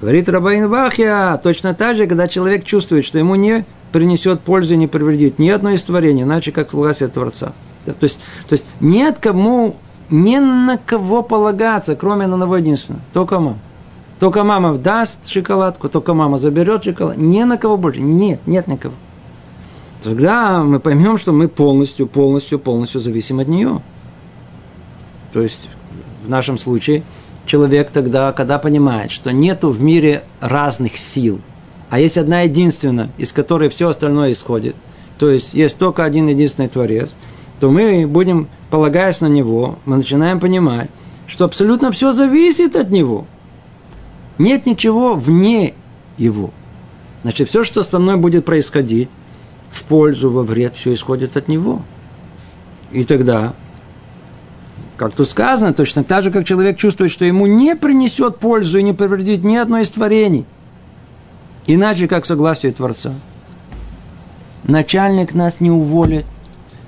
[0.00, 4.76] говорит Рабаин Бахья, точно так же, когда человек чувствует, что ему не принесет пользы и
[4.76, 7.52] не привредит ни одно из творений, иначе как согласие Творца.
[7.86, 9.76] Да, то, есть, то есть нет кому,
[10.10, 13.58] ни на кого полагаться, кроме на одного единственного, только мама.
[14.20, 17.16] Только мама даст шоколадку, только мама заберет шоколад.
[17.16, 18.02] Ни на кого больше.
[18.02, 18.94] Нет, нет никого.
[20.02, 23.80] Тогда мы поймем, что мы полностью, полностью, полностью зависим от нее.
[25.32, 25.70] То есть,
[26.24, 27.02] в нашем случае,
[27.46, 31.40] человек тогда, когда понимает, что нету в мире разных сил,
[31.90, 34.76] а есть одна единственная, из которой все остальное исходит,
[35.18, 37.12] то есть есть только один единственный Творец,
[37.58, 40.88] то мы будем, полагаясь на Него, мы начинаем понимать,
[41.26, 43.26] что абсолютно все зависит от Него.
[44.38, 45.74] Нет ничего вне
[46.16, 46.52] Его.
[47.22, 49.10] Значит, все, что со мной будет происходить,
[49.70, 51.82] в пользу, во вред, все исходит от Него.
[52.92, 53.52] И тогда,
[54.96, 58.82] как тут сказано, точно так же, как человек чувствует, что ему не принесет пользу и
[58.82, 60.46] не повредит ни одно из творений–
[61.72, 63.14] Иначе, как согласие Творца.
[64.64, 66.26] Начальник нас не уволит,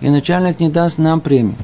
[0.00, 1.54] и начальник не даст нам премию.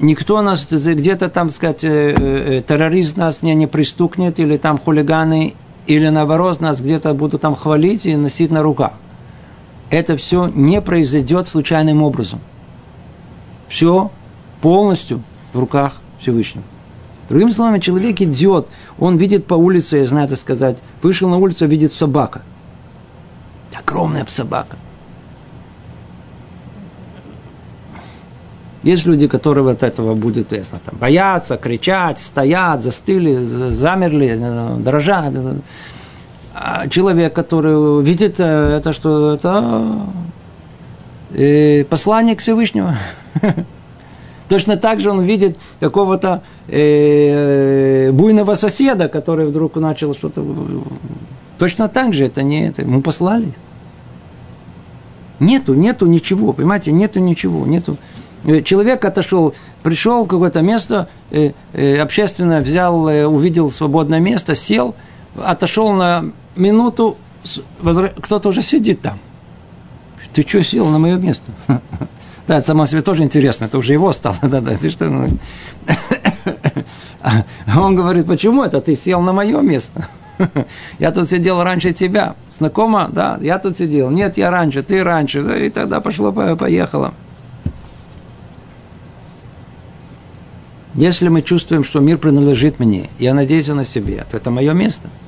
[0.00, 5.52] Никто нас где-то там, сказать, э, э, террорист нас не, не пристукнет, или там хулиганы,
[5.86, 8.94] или наоборот, нас где-то будут там хвалить и носить на руках.
[9.90, 12.40] Это все не произойдет случайным образом.
[13.68, 14.10] Все
[14.62, 16.64] полностью в руках Всевышнего.
[17.30, 18.66] Другими словами, человек идет,
[18.98, 22.42] он видит по улице, я знаю это сказать, вышел на улицу, видит собака.
[23.72, 24.76] Огромная собака.
[28.82, 35.32] Есть люди, которые вот этого будут ясно, там, бояться, кричать, стоят, застыли, замерли, э, дрожат.
[36.52, 40.06] А человек, который видит э, это, что это
[41.30, 42.96] э, посланник Всевышнего.
[44.50, 50.44] Точно так же он видит какого-то э, буйного соседа, который вдруг начал что-то...
[51.56, 52.84] Точно так же это не это.
[52.84, 53.54] Мы послали.
[55.38, 57.96] Нету, нету ничего, понимаете, нету ничего, нету.
[58.44, 64.56] Э, человек отошел, пришел в какое-то место, э, э, общественно взял, э, увидел свободное место,
[64.56, 64.96] сел,
[65.36, 66.24] отошел на
[66.56, 67.16] минуту,
[67.80, 68.08] возра...
[68.20, 69.20] кто-то уже сидит там.
[70.32, 71.52] Ты что сел на мое место?
[72.50, 74.36] Да, это само себе тоже интересно, это уже его стало.
[74.42, 75.08] Да, да, ты что?
[75.08, 75.28] Ну...
[77.80, 80.08] Он говорит, почему это ты сел на мое место?
[80.98, 82.34] Я тут сидел раньше тебя.
[82.50, 83.08] Знакомо?
[83.12, 84.10] Да, я тут сидел.
[84.10, 85.42] Нет, я раньше, ты раньше.
[85.42, 87.14] Да, и тогда пошло, поехало.
[90.94, 95.08] Если мы чувствуем, что мир принадлежит мне, я надеюсь на себе, то это мое место–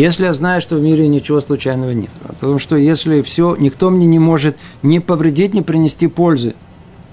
[0.00, 2.10] если я знаю, что в мире ничего случайного нет.
[2.26, 6.56] Потому что если все, никто мне не может ни повредить, ни принести пользы,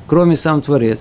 [0.07, 0.99] кроме сам Творец.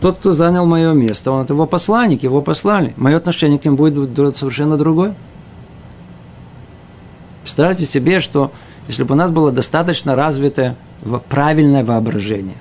[0.00, 2.94] Тот, кто занял мое место, он это его посланник, его послали.
[2.96, 5.14] Мое отношение к ним будет совершенно другое.
[7.42, 8.50] Представьте себе, что
[8.88, 10.76] если бы у нас было достаточно развитое
[11.28, 12.56] правильное воображение.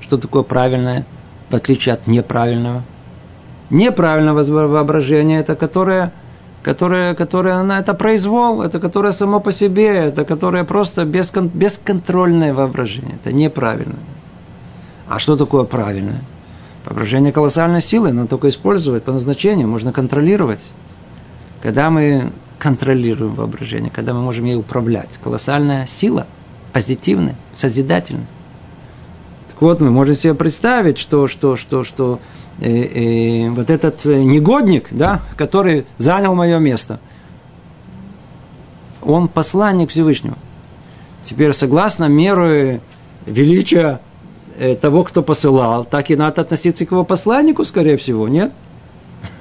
[0.00, 1.06] Что такое правильное,
[1.50, 2.82] в отличие от неправильного?
[3.70, 6.12] Неправильное воображение– это которое–
[6.66, 12.52] которая, которая она, это произвол, это которое само по себе, это которое просто бескон, бесконтрольное
[12.52, 13.18] воображение.
[13.22, 13.94] Это неправильно.
[15.06, 16.24] А что такое правильное?
[16.84, 20.72] Воображение колоссальной силы, но только использовать по назначению, можно контролировать.
[21.62, 26.26] Когда мы контролируем воображение, когда мы можем ей управлять, колоссальная сила,
[26.72, 28.26] позитивная, созидательная.
[29.58, 32.20] Вот, мы можем себе представить, что, что, что, что
[32.60, 37.00] э, э, вот этот э, негодник, да, который занял мое место,
[39.00, 40.36] он посланник Всевышнего.
[41.24, 42.82] Теперь, согласно меры
[43.24, 44.00] величия
[44.58, 48.52] э, того, кто посылал, так и надо относиться к его посланнику, скорее всего, нет?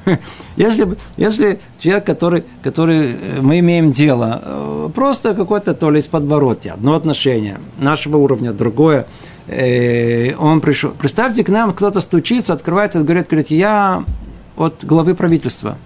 [0.56, 6.70] Если, если человек, который, который э, мы имеем дело, просто какой-то то ли из подворотни,
[6.70, 9.08] одно отношение, нашего уровня, другое,
[9.48, 10.92] он пришел.
[10.92, 14.04] Представьте, к нам кто-то стучится, открывается, говорит, говорит, я
[14.58, 15.78] от главы правительства.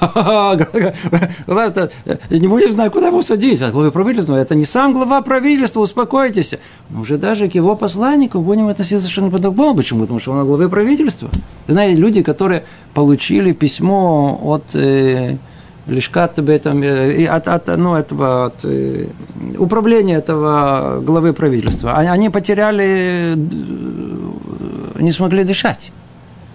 [0.02, 0.08] Не
[2.48, 3.60] будем знать, куда его садить.
[3.62, 4.36] От главы правительства.
[4.36, 6.54] Это не сам глава правительства, успокойтесь.
[6.90, 9.76] Но уже даже к его посланнику будем относиться совершенно по-другому.
[9.76, 10.02] Почему?
[10.02, 11.30] Потому что он главы правительства.
[11.68, 14.74] Знаете, люди, которые получили письмо от
[15.86, 19.08] э, Лешкат об этом, э, от, от, ну, этого, от э,
[19.58, 21.94] управление этого главы правительства.
[21.94, 23.34] Они потеряли,
[24.98, 25.92] не смогли дышать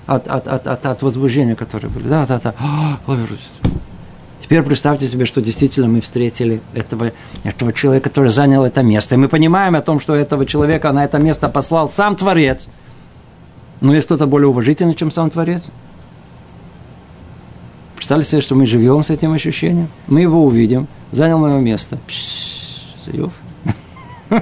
[0.08, 2.08] от, от, от, от, от возбуждения, которое были.
[2.08, 2.54] Да, да, да.
[4.40, 7.12] Теперь представьте себе, что действительно мы встретили этого,
[7.44, 9.16] этого человека, который занял это место.
[9.16, 12.68] И мы понимаем о том, что этого человека на это место послал сам Творец.
[13.82, 15.64] Но есть кто-то более уважительный, чем сам Творец.
[18.08, 19.90] Представьте себе, что мы живем с этим ощущением.
[20.08, 20.88] Мы его увидим.
[21.12, 22.00] Занял мое место.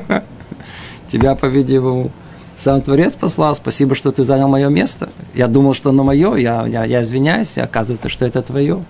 [1.08, 2.12] Тебя, по-видимому,
[2.56, 3.56] сам Творец послал.
[3.56, 5.10] Спасибо, что ты занял мое место.
[5.34, 6.36] Я думал, что оно мое.
[6.36, 7.58] Я, я, я извиняюсь.
[7.58, 8.86] Оказывается, что это твое.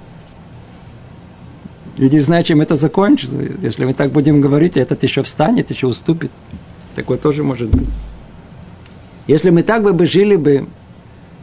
[1.95, 3.37] И не знаю, чем это закончится.
[3.61, 6.31] Если мы так будем говорить, этот еще встанет, еще уступит.
[6.95, 7.87] Такое тоже может быть.
[9.25, 10.67] Если мы так бы жили бы,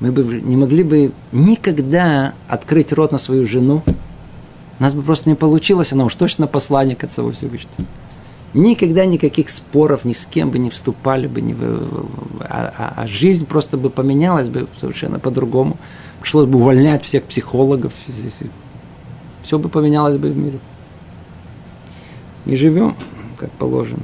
[0.03, 3.83] мы бы не могли бы никогда открыть рот на свою жену.
[4.81, 7.77] У нас бы просто не получилось, она уж точно посланник от самого Всевышнего.
[8.53, 11.55] Никогда никаких споров ни с кем бы не вступали бы, не,
[12.41, 15.77] а, а, а жизнь просто бы поменялась бы совершенно по-другому.
[16.21, 17.93] Пришлось бы увольнять всех психологов,
[19.45, 20.59] все бы поменялось бы в мире.
[22.45, 22.97] Не живем,
[23.37, 24.03] как положено.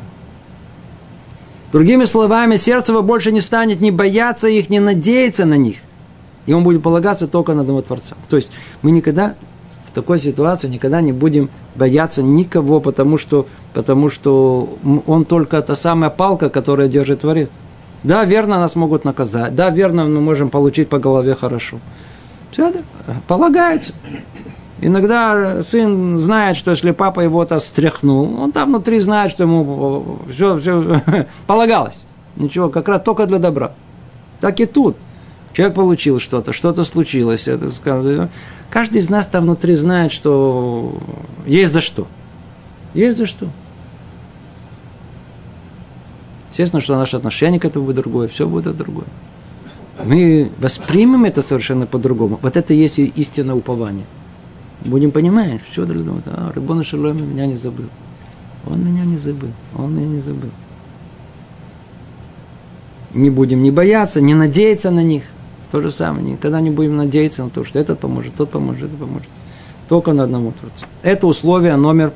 [1.73, 5.79] Другими словами, сердце его больше не станет не бояться их, не надеяться на них.
[6.49, 8.17] И он будет полагаться только на одного Творца.
[8.31, 9.35] То есть мы никогда
[9.85, 15.75] в такой ситуации никогда не будем бояться никого, потому что, потому что он только та
[15.75, 17.51] самая палка, которая держит Творец.
[18.03, 19.55] Да, верно, нас могут наказать.
[19.55, 21.81] Да, верно, мы можем получить по голове хорошо.
[22.51, 22.81] Все, да,
[23.27, 23.93] полагается.
[24.81, 30.59] Иногда сын знает, что если папа его-то встряхнул, он там внутри знает, что ему все,
[30.59, 31.03] все
[31.47, 32.01] полагалось.
[32.37, 33.73] Ничего, как раз только для добра.
[34.41, 34.97] Так и тут.
[35.53, 37.49] Человек получил что-то, что-то случилось.
[37.49, 37.71] Это,
[38.71, 40.99] каждый из нас там внутри знает, что
[41.47, 42.07] есть за что.
[42.95, 43.49] Есть за что.
[46.51, 49.07] Естественно, что наше отношение к этому будет другое, все будет другое.
[50.05, 52.39] Мы воспримем это совершенно по-другому.
[52.41, 54.07] Вот это и есть истинное упование–
[54.85, 57.87] будем понимать, что дали думать, а, Рыбон Шалом меня не забыл.
[58.67, 60.51] Он меня не забыл, он меня не забыл.
[63.15, 65.23] Не будем не бояться, не надеяться на них.
[65.71, 68.99] То же самое, никогда не будем надеяться на то, что этот поможет, тот поможет, этот
[68.99, 69.29] поможет.
[69.89, 70.87] Только на одному Творцу.
[71.03, 72.13] Это условие номер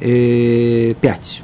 [0.00, 1.42] э, пять.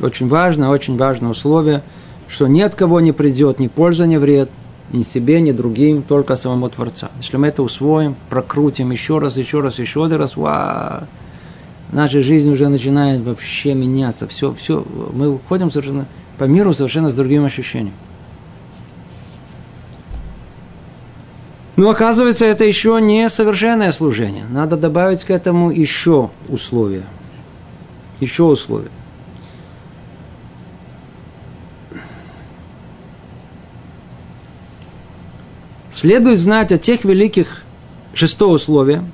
[0.00, 1.82] Очень важно, очень важное условие,
[2.28, 4.50] что ни от кого не придет ни польза, ни вред–
[4.92, 7.10] ни себе, ни другим, только самому Творца.
[7.18, 11.06] Если мы это усвоим, прокрутим еще раз, еще раз, еще один раз, ва,
[11.92, 14.28] наша жизнь уже начинает вообще меняться.
[14.28, 16.06] Все, все, мы уходим совершенно
[16.38, 17.94] по миру совершенно с другим ощущением.
[21.76, 24.46] Но оказывается, это еще не совершенное служение.
[24.50, 27.04] Надо добавить к этому еще условия.
[28.18, 28.90] Еще условия.
[35.92, 37.64] Следует знать о тех великих,
[38.14, 39.04] шестое условие,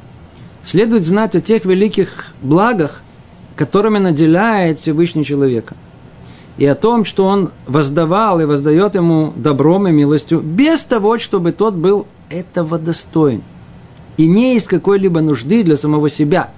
[0.63, 3.03] следует знать о тех великих благах,
[3.57, 5.77] которыми наделяет Всевышний человека.
[6.59, 11.53] И о том, что он воздавал и воздает ему добром и милостью, без того, чтобы
[11.53, 13.43] тот был этого достоин.
[14.17, 16.51] И не из какой-либо нужды для самого себя,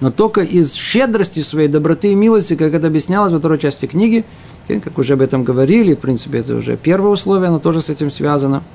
[0.00, 4.24] но только из щедрости своей доброты и милости, как это объяснялось во второй части книги,
[4.66, 8.10] как уже об этом говорили, в принципе, это уже первое условие, оно тоже с этим
[8.10, 8.62] связано–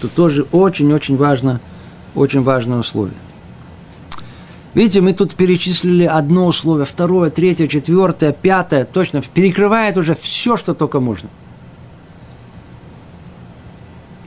[0.00, 1.60] Тут тоже очень-очень важно,
[2.14, 3.16] очень важное условие.
[4.72, 10.74] Видите, мы тут перечислили одно условие, второе, третье, четвертое, пятое, точно, перекрывает уже все, что
[10.74, 11.28] только можно.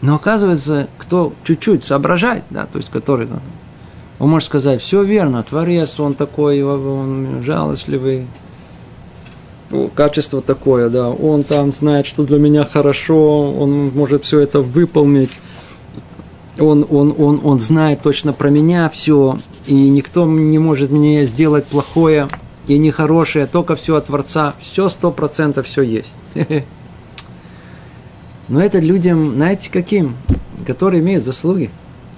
[0.04, 3.39] Но оказывается, кто чуть-чуть соображает, да, то есть который, да,
[4.20, 8.28] он может сказать, все верно, Творец, он такой, он жалостливый,
[9.96, 15.32] качество такое, да, он там знает, что для меня хорошо, он может все это выполнить
[16.60, 19.38] он, он, он, он знает точно про меня все,
[19.68, 22.28] и никто не может мне сделать плохое
[22.68, 26.14] и нехорошее, только все от Творца, все сто процентов все есть.
[28.48, 30.16] Но это людям, знаете, каким?
[30.66, 31.70] Которые имеют заслуги,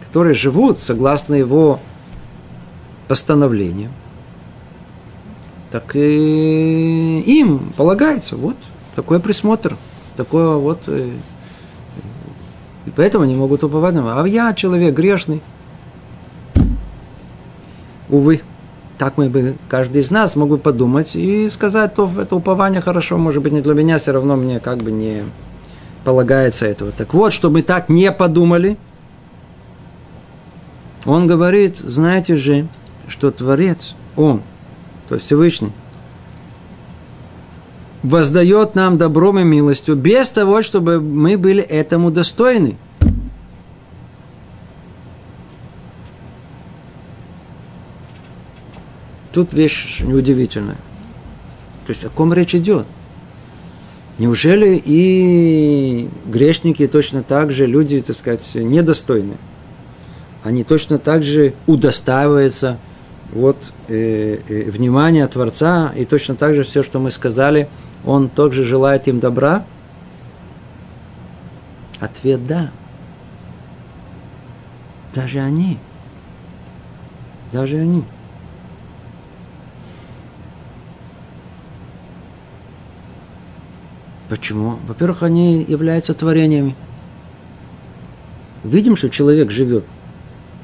[0.06, 1.80] которые живут согласно его
[3.08, 3.92] постановлениям.
[5.72, 8.56] Так и им полагается вот
[8.96, 9.76] такой присмотр,
[10.16, 11.12] такое вот э,
[12.86, 14.22] и поэтому они могут уповать на.
[14.22, 15.42] А я человек грешный.
[18.10, 18.42] Увы,
[18.98, 23.18] так мы бы, каждый из нас мог бы подумать и сказать, то это упование хорошо,
[23.18, 25.24] может быть, не для меня, все равно мне как бы не
[26.06, 26.92] полагается этого.
[26.92, 28.78] Так вот, чтобы мы так не подумали,
[31.04, 32.68] он говорит, знаете же,
[33.10, 34.42] что Творец, Он
[35.08, 35.72] то есть Всевышний,
[38.04, 42.78] воздает нам добром и милостью, без того, чтобы мы были этому достойны.
[49.32, 50.78] Тут вещь неудивительная.
[51.86, 52.88] То есть о ком речь идет?
[54.18, 59.36] Неужели и грешники точно так же, люди, так сказать, недостойны?
[60.44, 62.78] Они точно так же удостаиваются
[63.34, 63.58] вот,
[63.90, 67.68] э, э, внимания Творца, и точно так же все, что мы сказали,
[68.06, 69.66] Он также желает им добра?
[72.00, 72.72] Ответ– да.
[75.14, 75.80] Даже они.
[77.52, 78.04] Даже они.
[84.30, 84.80] Почему?
[84.88, 86.76] Во-первых, они являются творениями.
[88.64, 89.86] Видим, что человек живет.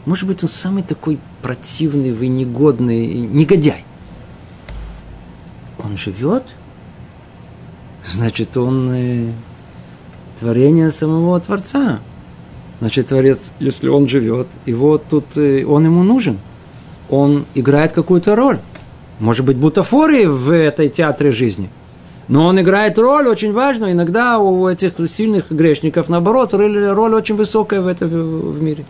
[0.06, 3.86] Может быть, он самый такой противный, вы негодный, негодяй.
[5.84, 6.44] Он живет,
[8.08, 9.32] значит, он э,
[10.40, 12.00] творение самого Творца.
[12.80, 16.40] Значит, Творец, если он живет, и вот тут э, он ему нужен.
[17.10, 18.60] Он играет какую-то роль.
[19.20, 21.70] Может быть, бутафории в этой театре жизни–
[22.28, 23.92] но он играет роль очень важную.
[23.92, 28.86] Иногда у этих сильных грешников, наоборот, роль очень высокая в, этом в мире.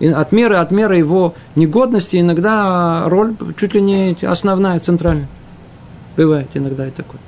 [0.00, 5.28] И от меры, от меры его негодности иногда роль чуть ли не основная, центральная.
[6.16, 7.20] Бывает иногда и такое.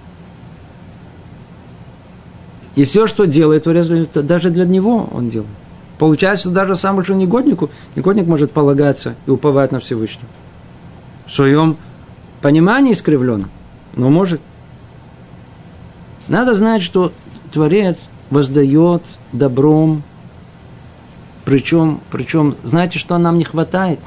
[2.74, 3.64] И все, что делает
[4.14, 5.50] даже для него он делает.
[5.98, 10.28] Получается, даже самому большому негоднику, негодник может полагаться и уповать на Всевышнего.
[11.26, 11.78] В своем
[12.42, 13.50] понимании искривленном,
[13.94, 14.40] но может–
[16.28, 17.12] надо знать, что
[17.52, 17.98] Творец
[18.30, 19.02] воздает
[19.32, 20.02] добром,
[21.44, 24.00] причем, причем, знаете, что нам не хватает?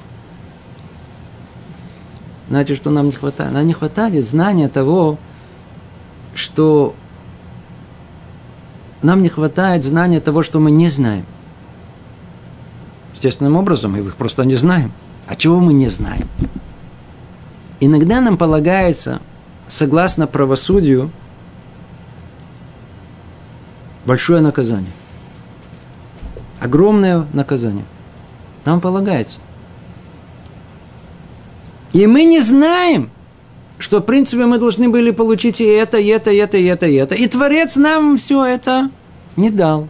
[2.49, 3.53] Знаете, что нам не хватает?
[3.53, 5.17] Нам не хватает знания того,
[6.35, 6.95] что
[9.01, 11.25] нам не хватает знания того, что мы не знаем.
[13.13, 14.91] Естественным образом, мы их просто не знаем.
[15.27, 16.27] А чего мы не знаем?
[17.79, 19.21] Иногда нам полагается,
[19.67, 21.11] согласно правосудию,
[24.09, 24.91] большое наказание.
[26.59, 27.85] Огромное наказание.
[28.65, 29.37] Нам полагается.
[31.93, 33.11] И мы не знаем,
[33.77, 36.87] что, в принципе, мы должны были получить и это, и это, и это, и это,
[36.87, 37.13] и это.
[37.13, 38.89] И Творец нам все это
[39.35, 39.87] не дал.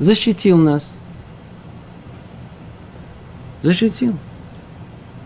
[0.00, 0.90] Защитил нас.
[3.62, 4.16] Защитил.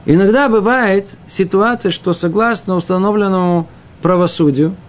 [0.05, 3.67] Иногда бывает ситуация, что согласно установленному
[4.03, 4.77] правосудию–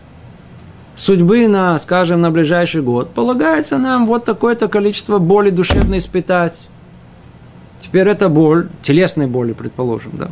[0.97, 6.67] судьбы на, скажем, на ближайший год, полагается нам вот такое-то количество боли душевно испытать.
[7.81, 10.29] Теперь эта боль, телесной боли, предположим, да.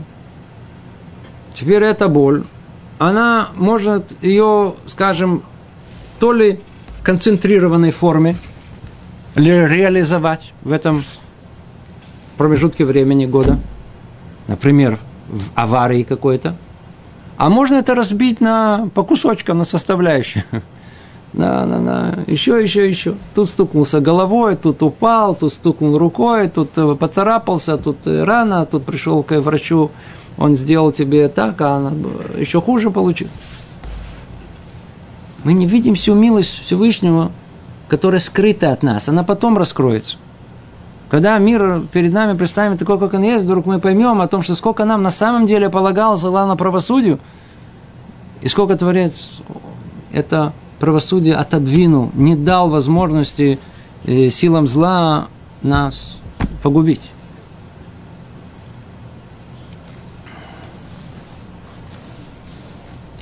[1.53, 2.43] Теперь эта боль,
[2.97, 5.43] она может ее, скажем,
[6.19, 6.59] то ли
[6.99, 8.35] в концентрированной форме
[9.35, 11.05] реализовать в этом
[12.37, 13.57] промежутке времени года,
[14.47, 14.97] например,
[15.29, 16.57] в аварии какой-то,
[17.37, 20.45] а можно это разбить на, по кусочкам, на составляющие.
[21.33, 23.15] На, на, на, еще, еще, еще.
[23.33, 28.85] Тут стукнулся головой, тут упал, тут стукнул рукой, тут э, поцарапался, тут э, рано, тут
[28.85, 29.91] пришел к врачу,
[30.37, 31.91] он сделал тебе так, а она
[32.37, 33.27] еще хуже получил.
[35.43, 37.33] Мы не видим всю милость Всевышнего,
[37.89, 39.09] которая скрыта от нас.
[39.09, 40.15] Она потом раскроется.
[41.15, 44.53] Когда мир перед нами представим такой, как он есть, вдруг мы поймем о том, что
[44.53, 47.21] сколько нам на самом деле полагалось, согласно правосудию,
[48.41, 49.39] и сколько Творец
[50.11, 53.59] это правосудие отодвинул, не дал возможности
[54.03, 55.29] э, силам зла
[55.61, 56.17] нас
[56.61, 57.09] погубить.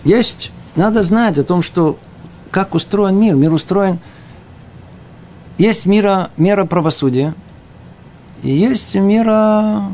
[0.04, 2.00] Есть, надо знать о том, что
[2.50, 3.36] как устроен мир.
[3.36, 4.00] Мир устроен,
[5.60, 7.36] есть мера, мера правосудия,
[8.44, 9.89] и есть мера,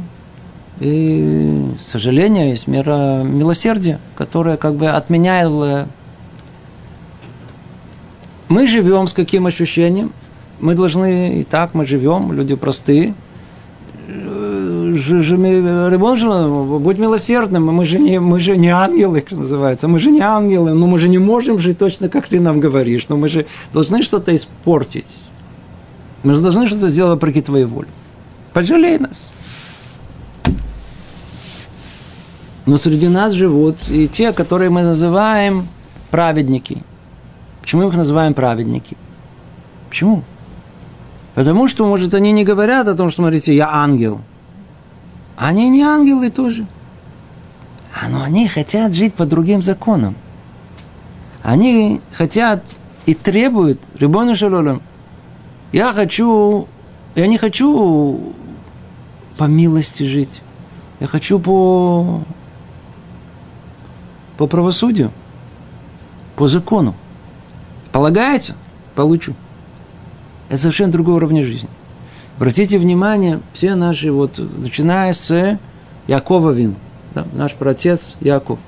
[0.80, 5.88] и, к сожалению, есть мера милосердия, которая как бы отменяет...
[8.48, 10.12] Мы живем с каким ощущением?
[10.60, 13.14] Мы должны, и так мы живем, люди простые,
[16.80, 20.74] будь милосердным, мы же, не, мы же не ангелы, как называется, мы же не ангелы,
[20.74, 24.02] но мы же не можем жить точно, как ты нам говоришь, но мы же должны
[24.02, 25.06] что-то испортить.
[26.24, 27.88] Мы же должны что-то сделать вопреки твоей воле.
[28.54, 29.28] Пожалей нас.
[32.66, 35.68] Но среди нас живут и те, которые мы называем
[36.12, 36.84] праведники.
[37.62, 38.98] Почему мы их называем праведники?
[39.90, 40.24] Почему?
[41.36, 44.22] Потому что, может, они не говорят о том, что, смотрите, я ангел.
[45.38, 46.68] Они не ангелы тоже.
[47.94, 50.16] А, но они хотят жить по другим законам.
[51.42, 52.64] Они хотят
[53.06, 54.82] и требуют, Рибону Шалолем,
[55.72, 56.68] я хочу,
[57.16, 58.34] я не хочу
[59.40, 60.42] по милости жить.
[61.00, 62.22] Я хочу по,
[64.36, 65.14] по правосудию,
[66.36, 66.94] по закону.
[67.94, 68.56] Полагается?
[68.96, 69.34] Получу.
[70.50, 71.70] Это совершенно другой уровень жизни.
[72.36, 75.58] Обратите внимание, все наши, вот, начиная с
[76.08, 76.76] Якова Вин,
[77.16, 78.60] да, наш протец Яков.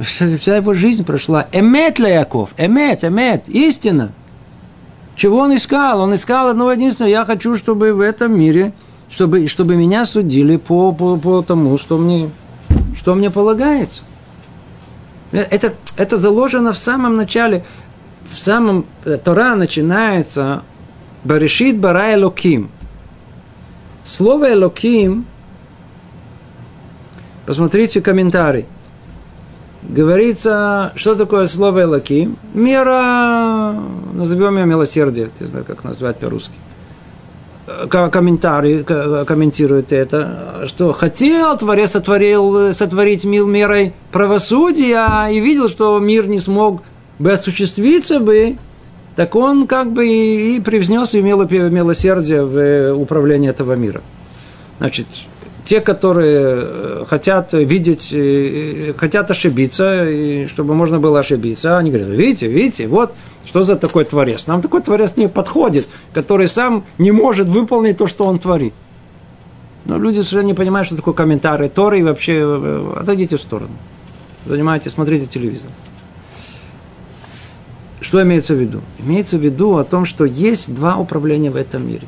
[0.00, 1.48] Вся, вся его жизнь прошла.
[1.52, 4.12] Эмет для Яков, эмет, эмет, истина.
[5.16, 6.00] Чего он искал?
[6.00, 7.10] Он искал одного единственного.
[7.10, 8.72] Я хочу, чтобы в этом мире–
[9.10, 12.30] чтобы, чтобы меня судили по, по, по тому, что мне,
[12.96, 14.02] что мне полагается.
[15.32, 17.64] Это, это заложено в самом начале,
[18.28, 20.62] в самом э, Тора начинается
[21.22, 22.70] Баришит бара Элоким.
[24.04, 25.26] Слово Элоким,
[27.46, 28.66] посмотрите комментарий.
[29.82, 32.38] Говорится, что такое слово Элоким?
[32.54, 33.74] Мера,
[34.12, 36.54] назовем ее милосердие, не знаю, как назвать по-русски
[37.90, 38.84] комментарий
[39.24, 46.40] комментирует это, что хотел Творец сотворил, сотворить мир мерой правосудия и видел, что мир не
[46.40, 46.82] смог
[47.18, 48.56] бы осуществиться бы,
[49.16, 54.00] так он как бы и привнес и милосердие в управление этого мира.
[54.78, 55.06] Значит,
[55.64, 62.08] те, которые э, хотят видеть, э, хотят ошибиться, и чтобы можно было ошибиться, они говорят,
[62.08, 63.12] видите, видите, вот
[63.50, 64.46] что за такой творец?
[64.46, 68.72] Нам такой творец не подходит, который сам не может выполнить то, что он творит.
[69.86, 73.72] Но люди совершенно не понимают, что такое комментарий Торы, и вообще э, отойдите в сторону.
[74.46, 75.72] Занимайтесь, смотрите телевизор.
[78.00, 78.82] Что имеется в виду?
[79.00, 82.06] Имеется в виду о том, что есть два управления в этом мире.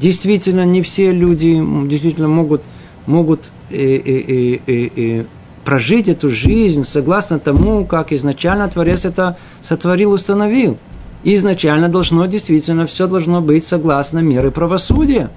[0.00, 2.60] Действительно, не все люди действительно могут
[3.06, 5.24] могут э, э, э,
[5.64, 10.78] прожить эту жизнь согласно тому, как изначально Творец это сотворил, установил.
[11.24, 15.30] И изначально должно действительно все должно быть согласно меры правосудия.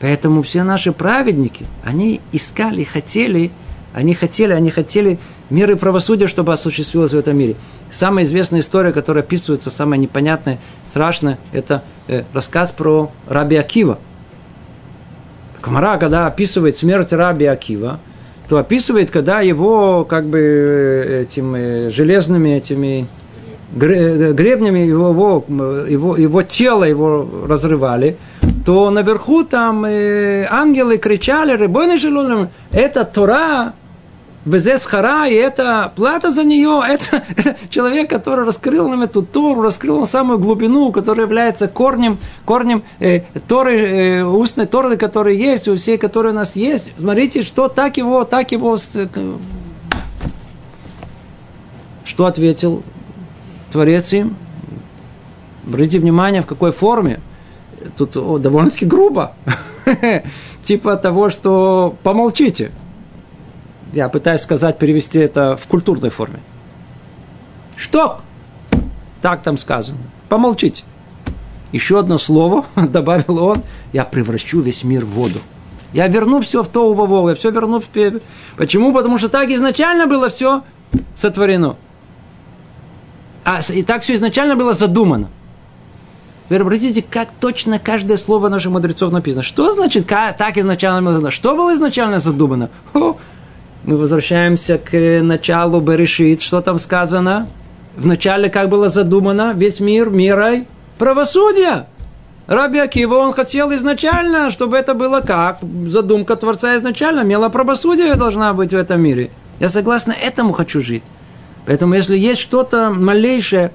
[0.00, 3.50] Поэтому все наши праведники, они искали, хотели,
[3.92, 5.18] они хотели, они хотели
[5.50, 7.56] меры правосудия, чтобы осуществилось в этом мире.
[7.90, 13.98] Самая известная история, которая описывается, самая непонятная, страшная, это э, рассказ про Раби Акива.
[15.60, 18.00] Камара, когда описывает смерть Раби Акива,
[18.48, 23.06] то описывает, когда его как бы э, этим э, железными этими
[23.80, 25.44] э, гребнями его,
[25.88, 28.16] его, его тело его разрывали,
[28.66, 31.56] то наверху там ангелы кричали,
[31.96, 33.74] желудок, это Тора,
[34.44, 37.24] Безесхара, и это плата за нее, это,
[37.68, 43.20] человек, который раскрыл нам эту Тору, раскрыл нам самую глубину, которая является корнем, корнем э,
[43.46, 46.92] Торы, э, устной Торы, которая есть, у всей, которые у нас есть.
[46.98, 48.76] Смотрите, что так его, так его...
[48.94, 49.06] Э,
[52.04, 52.82] что ответил
[53.70, 54.36] Творец им?
[55.66, 57.20] Обратите внимание, в какой форме.
[57.96, 59.34] Тут о, довольно-таки грубо.
[60.62, 62.72] типа того, что помолчите.
[63.92, 66.40] Я пытаюсь сказать, перевести это в культурной форме.
[67.76, 68.20] Что?
[69.20, 69.98] Так там сказано.
[70.28, 70.84] Помолчите.
[71.72, 73.62] Еще одно слово, добавил он,
[73.92, 75.38] я превращу весь мир в воду.
[75.92, 78.20] Я верну все в то Вовол, я все верну в пепел.
[78.56, 78.92] Почему?
[78.92, 80.62] Потому что так изначально было все
[81.16, 81.76] сотворено.
[83.44, 85.28] А, и так все изначально было задумано.
[86.44, 89.42] Теперь обратите, как точно каждое слово наших мудрецов написано.
[89.42, 91.30] Что значит так изначально было задумано?
[91.30, 92.70] Что было изначально задумано?
[92.92, 93.16] О,
[93.90, 96.42] мы возвращаемся к началу Берешит.
[96.42, 97.48] Что там сказано?
[97.96, 101.88] В начале, как было задумано, весь мир мирой правосудия.
[102.46, 105.58] Раби Акива, он хотел изначально, чтобы это было как?
[105.86, 109.30] Задумка Творца изначально, мело правосудие должна быть в этом мире.
[109.58, 111.02] Я согласно этому хочу жить.
[111.66, 113.72] Поэтому, если есть что-то малейшее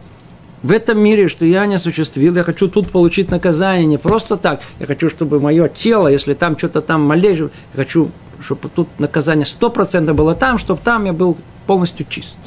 [0.65, 4.61] в этом мире, что я не осуществил, я хочу тут получить наказание не просто так.
[4.79, 8.09] Я хочу, чтобы мое тело, если там что-то там малейшее, я хочу
[8.41, 11.37] чтобы тут наказание сто процентов было там, чтобы там я был
[11.67, 12.37] полностью чист.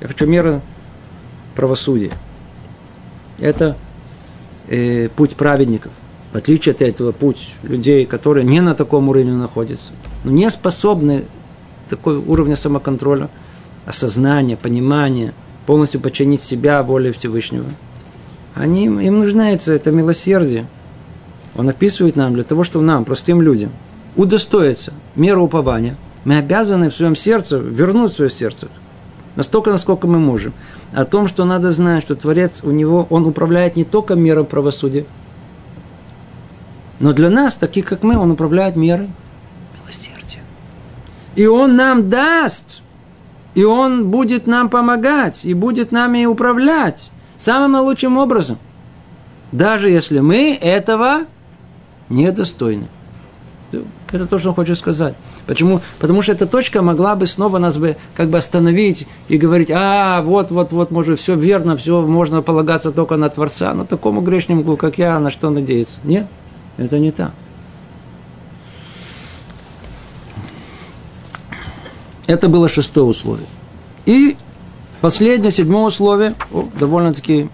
[0.00, 0.60] Я хочу меры
[1.54, 2.12] правосудия.
[3.40, 3.76] Это
[4.68, 5.92] э, путь праведников.
[6.32, 9.90] В отличие от этого, путь людей, которые не на таком уровне находятся,
[10.22, 11.24] но не способны
[11.88, 13.28] такой уровня самоконтроля,
[13.84, 15.34] осознания, понимания,
[15.66, 17.66] полностью подчинить себя воле Всевышнего.
[18.54, 20.66] Они, им нужна это милосердие.
[21.56, 23.70] Он описывает нам для того, чтобы нам, простым людям–
[24.16, 28.68] удостоиться меры упования, мы обязаны в своем сердце вернуть свое сердце
[29.36, 30.52] настолько, насколько мы можем.
[30.92, 35.06] О том, что надо знать, что Творец у него, он управляет не только миром правосудия,
[36.98, 39.08] Но для нас, таких как мы, Он управляет мерой
[39.80, 40.40] милосердия.
[41.34, 42.82] И Он нам даст,
[43.54, 48.58] и Он будет нам помогать, и будет нами управлять самым лучшим образом.
[49.52, 51.22] Даже если мы этого
[52.08, 52.86] недостойны.
[54.12, 55.14] Это то, что он хочет сказать.
[55.46, 55.80] Почему?
[56.00, 60.22] Потому что эта точка могла бы снова нас бы как бы остановить и говорить, а,
[60.22, 63.72] вот, вот, вот, может, все верно, все, можно полагаться только на Творца.
[63.72, 66.00] Но такому грешнику, как я, на что надеяться?
[66.02, 66.26] Нет,
[66.76, 67.32] это не так.
[72.30, 73.48] Это было шестое условие.
[74.06, 74.36] И
[75.00, 76.34] последнее, седьмое условие,
[76.78, 77.48] довольно-таки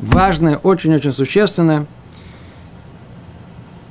[0.00, 1.86] важное, очень-очень существенное–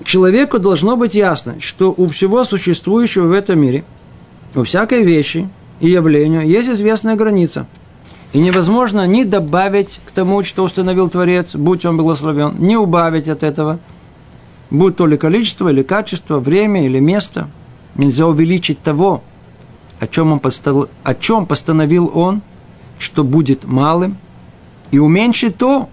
[0.05, 3.83] человеку должно быть ясно, что у всего существующего в этом мире,
[4.55, 5.49] у всякой вещи
[5.81, 7.67] и явлению есть известная граница.
[8.31, 13.43] И невозможно ни добавить к тому, что установил Творец, будь он благословен, ни убавить от
[13.43, 13.79] этого,
[14.69, 17.49] будь то ли количество, или качество, время или место.
[17.95, 19.23] Нельзя увеличить того,
[19.99, 22.41] о чем, он постал, о чем постановил он,
[22.99, 24.17] что будет малым,
[24.91, 25.89] и уменьшить то,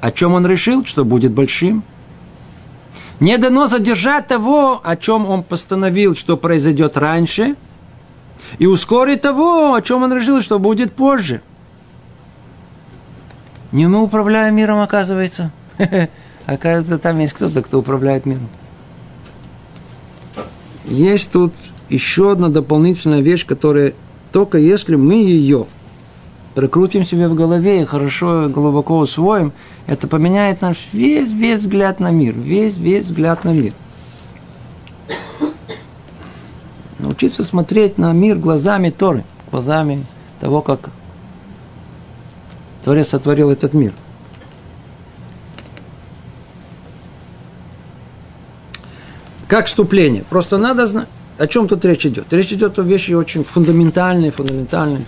[0.00, 1.82] о чем он решил, что будет большим–
[3.20, 7.56] не дано задержать того, о чем он постановил, что произойдет раньше,
[8.58, 11.42] и ускорить того, о чем он решил, что будет позже.
[13.72, 15.50] Не мы управляем миром, оказывается.
[16.46, 18.48] Оказывается, там есть кто-то, кто управляет миром.
[20.86, 21.52] Есть тут
[21.88, 23.94] еще одна дополнительная вещь, которая
[24.32, 25.66] только если мы ее
[26.54, 29.52] прокрутим себе в голове и хорошо глубоко усвоим,
[29.86, 33.72] это поменяет наш весь, весь взгляд на мир, весь, весь взгляд на мир.
[36.98, 40.04] Научиться смотреть на мир глазами Торы, глазами
[40.40, 40.90] того, как
[42.84, 43.92] Творец сотворил этот мир.
[49.46, 50.24] Как вступление.
[50.28, 51.08] Просто надо знать,
[51.38, 52.32] о чем тут речь идет.
[52.32, 55.04] Речь идет о вещи очень фундаментальные, фундаментальные.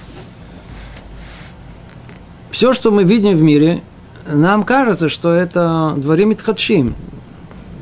[2.51, 3.83] Все, что мы видим в мире,
[4.27, 6.95] нам кажется, что это дворим Итхадшим.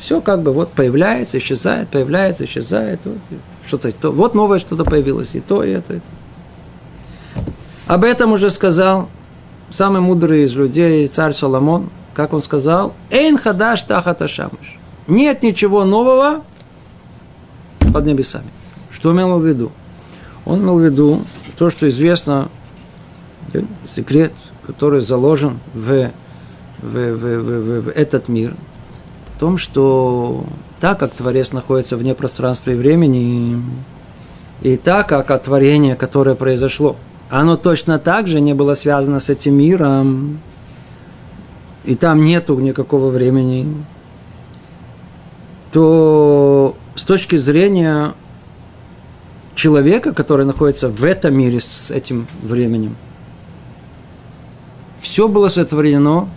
[0.01, 3.01] Все как бы вот появляется, исчезает, появляется, исчезает.
[3.05, 3.19] Вот,
[3.67, 7.43] что-то, то, вот новое что-то появилось, и то, и это, и то.
[7.89, 9.09] Об этом уже сказал
[9.71, 14.79] самый мудрый из людей, царь Соломон, как он сказал, «Эйн хадаш тахата шамыш».
[15.07, 16.45] Нет ничего нового
[17.93, 18.51] под небесами.
[18.91, 19.73] Что имел в виду?
[20.45, 21.21] Он имел в виду
[21.57, 22.51] то, что известно,
[23.95, 24.33] секрет–
[24.69, 26.11] который заложен в,
[26.83, 28.55] в, в, в, в этот мир,
[29.35, 30.45] в том, что
[30.79, 33.63] так как Творец находится вне пространства и времени,
[34.61, 36.97] и так как творение, которое произошло,
[37.31, 40.41] оно точно так же не было связано с этим миром,
[41.87, 43.75] и там нету никакого времени,
[45.73, 48.15] то с точки зрения
[49.55, 52.97] человека, который находится в этом мире с этим временем–
[55.01, 56.29] все было сотворено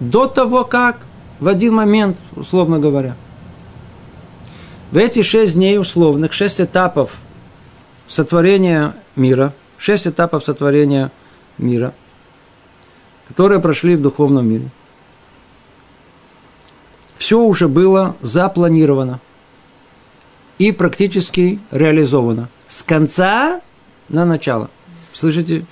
[0.00, 0.98] до того, как
[1.40, 3.16] в один момент, условно говоря.
[4.90, 7.16] В эти шесть дней условных, шесть этапов
[8.08, 11.10] сотворения мира, шесть этапов сотворения
[11.58, 11.92] мира,
[13.28, 14.70] которые прошли в духовном мире,
[17.16, 19.20] все уже было запланировано
[20.58, 22.48] и практически реализовано.
[22.68, 23.60] С конца
[24.08, 24.70] на начало.
[25.12, 25.66] Слышите,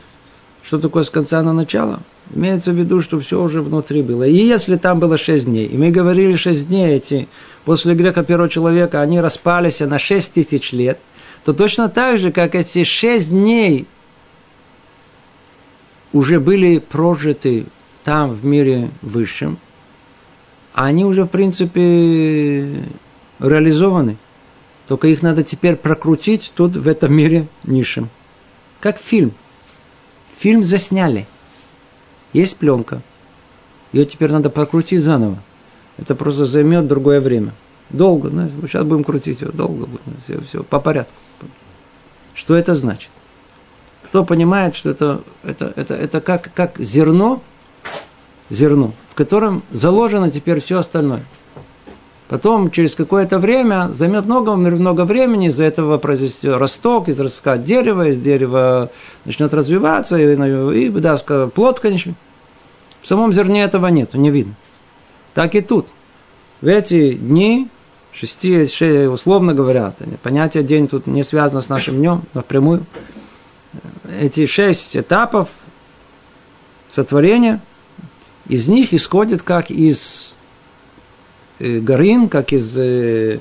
[0.62, 2.00] что такое с конца на начало?
[2.34, 4.24] Имеется в виду, что все уже внутри было.
[4.24, 7.28] И если там было шесть дней, и мы говорили шесть дней эти,
[7.64, 10.98] после греха первого человека, они распались на шесть тысяч лет,
[11.44, 13.86] то точно так же, как эти шесть дней
[16.12, 17.66] уже были прожиты
[18.04, 19.58] там, в мире высшем,
[20.72, 22.84] они уже, в принципе,
[23.38, 24.16] реализованы.
[24.86, 28.10] Только их надо теперь прокрутить тут, в этом мире низшем.
[28.80, 29.32] Как фильм–
[30.36, 31.26] Фильм засняли.
[32.32, 33.02] Есть пленка.
[33.92, 35.38] Ее теперь надо прокрутить заново.
[35.96, 37.54] Это просто займет другое время.
[37.90, 41.14] Долго, знаете, сейчас будем крутить ее, долго будем, все, все, по порядку.
[42.34, 43.10] Что это значит?
[44.02, 47.42] Кто понимает, что это, это, это, это как, как зерно,
[48.50, 51.24] зерно, в котором заложено теперь все остальное.
[52.28, 58.08] Потом, через какое-то время, займет много, много времени, из-за этого произойдет росток, из ростка дерева,
[58.08, 58.90] из дерева
[59.26, 62.14] начнет развиваться, и, и да, плод, конечно.
[63.02, 64.54] В самом зерне этого нет, не видно.
[65.34, 65.88] Так и тут.
[66.62, 67.68] В эти дни,
[68.10, 72.86] шести, шесть, условно говоря, понятие день тут не связано с нашим днем напрямую.
[74.18, 75.50] Эти шесть этапов
[76.90, 77.60] сотворения,
[78.48, 80.33] из них исходит как из
[81.58, 83.40] горин, как из, э,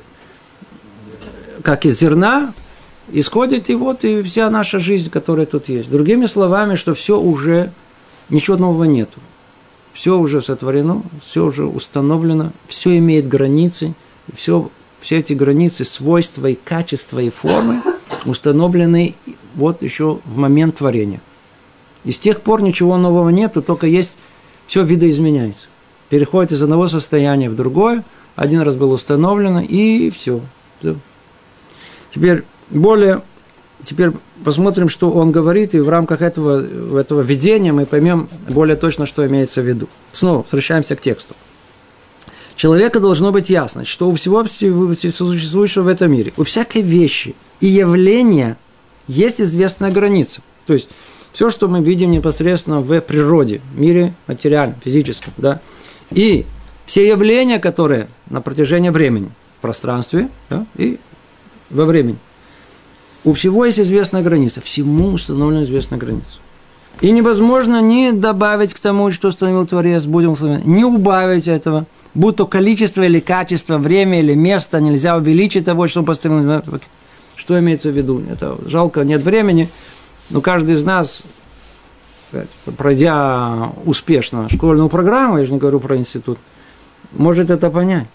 [1.64, 2.53] как из зерна,
[3.11, 5.89] исходит и вот и вся наша жизнь, которая тут есть.
[5.89, 7.72] Другими словами, что все уже,
[8.30, 9.20] ничего нового нету.
[9.93, 13.93] Все уже сотворено, все уже установлено, все имеет границы,
[14.36, 17.82] все, все эти границы, свойства и качества и формы
[18.26, 19.16] установлены
[19.55, 21.22] вот еще в момент творения.
[22.03, 24.18] И с тех пор ничего нового нету, только есть,
[24.68, 25.68] все видоизменяется.
[26.14, 28.03] Переходит из одного состояния в другое,
[28.36, 30.41] один раз было установлено, и все.
[32.14, 33.24] Теперь более,
[33.84, 34.11] теперь
[34.43, 39.26] посмотрим, что он говорит, и в рамках этого, этого видения мы поймем более точно, что
[39.26, 39.89] имеется в виду.
[40.11, 41.34] Снова возвращаемся к тексту.
[42.55, 47.66] Человека должно быть ясно, что у всего существующего в этом мире, у всякой вещи и
[47.66, 48.57] явления
[49.07, 50.41] есть известная граница.
[50.68, 50.89] То есть,
[51.32, 55.59] все, что мы видим непосредственно в природе, в мире материальном, физическом, да,
[56.16, 56.45] и
[56.86, 60.99] все явления, которые на протяжении времени, в пространстве да, и
[61.70, 62.18] во времени–
[63.24, 64.61] у всего есть известная граница.
[64.61, 66.39] Всему установлена известная граница.
[67.01, 70.36] И невозможно ни добавить к тому, что установил Творец, будем
[70.66, 71.86] не убавить этого.
[72.14, 76.61] Будь то количество или качество, время или место, нельзя увеличить того, что он поставил.
[77.36, 78.22] Что имеется в виду?
[78.30, 79.68] Это жалко, нет времени,
[80.30, 81.24] но каждый из нас,
[82.78, 86.40] пройдя успешно школьную программу, я же не говорю про институт,
[87.12, 88.08] может это понять.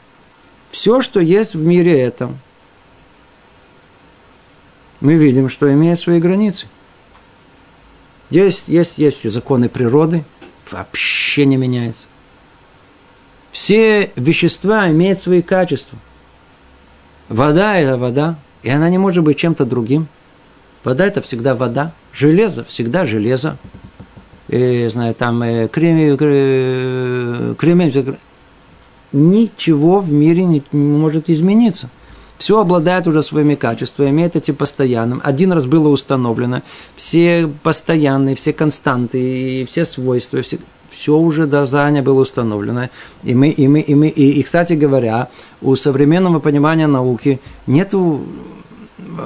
[0.70, 2.38] Все, что есть в мире этом,
[5.00, 6.66] мы видим, что имеет свои границы.
[8.30, 10.24] Есть, есть, есть законы природы,
[10.70, 12.06] вообще не меняется.
[13.50, 15.98] Все вещества имеют свои качества.
[17.28, 20.08] Вода– это вода, и она не может быть чем-то другим.
[20.84, 21.92] Вода– это всегда вода.
[22.12, 23.56] Железо– всегда железо.
[24.48, 28.16] И, знаю, там э, кремень, э, кремень,
[29.12, 31.90] ничего в мире не может измениться
[32.38, 35.20] все обладает уже своими качествами, имеет эти постоянным.
[35.24, 36.62] Один раз было установлено,
[36.96, 42.88] все постоянные, все константы, и все свойства, все, все уже до заранее было установлено.
[43.24, 45.28] И мы, и мы, и мы, и, и, кстати говоря,
[45.60, 48.22] у современного понимания науки нету,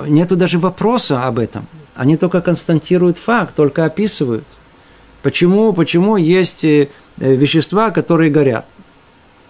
[0.08, 1.66] нету даже вопроса об этом.
[1.94, 4.44] Они только констатируют факт, только описывают.
[5.22, 8.66] Почему, почему есть э, вещества, которые горят?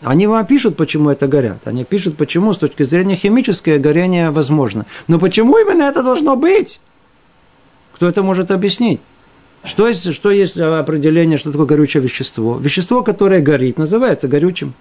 [0.02, 1.66] Они вам пишут, почему это горят.
[1.66, 4.84] Они пишут, почему с точки зрения химической горение возможно.
[5.06, 6.80] Но почему именно это должно быть?
[7.94, 9.00] Кто это может объяснить?
[9.64, 12.58] Что есть, что есть определение, что такое горючее вещество?
[12.58, 14.74] Вещество, которое горит, называется горючим.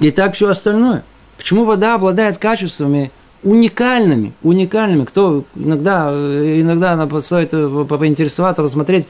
[0.00, 1.02] И так все остальное.
[1.38, 3.10] Почему вода обладает качествами
[3.44, 5.04] уникальными, уникальными.
[5.04, 9.06] Кто иногда, иногда она стоит поинтересоваться, посмотреть.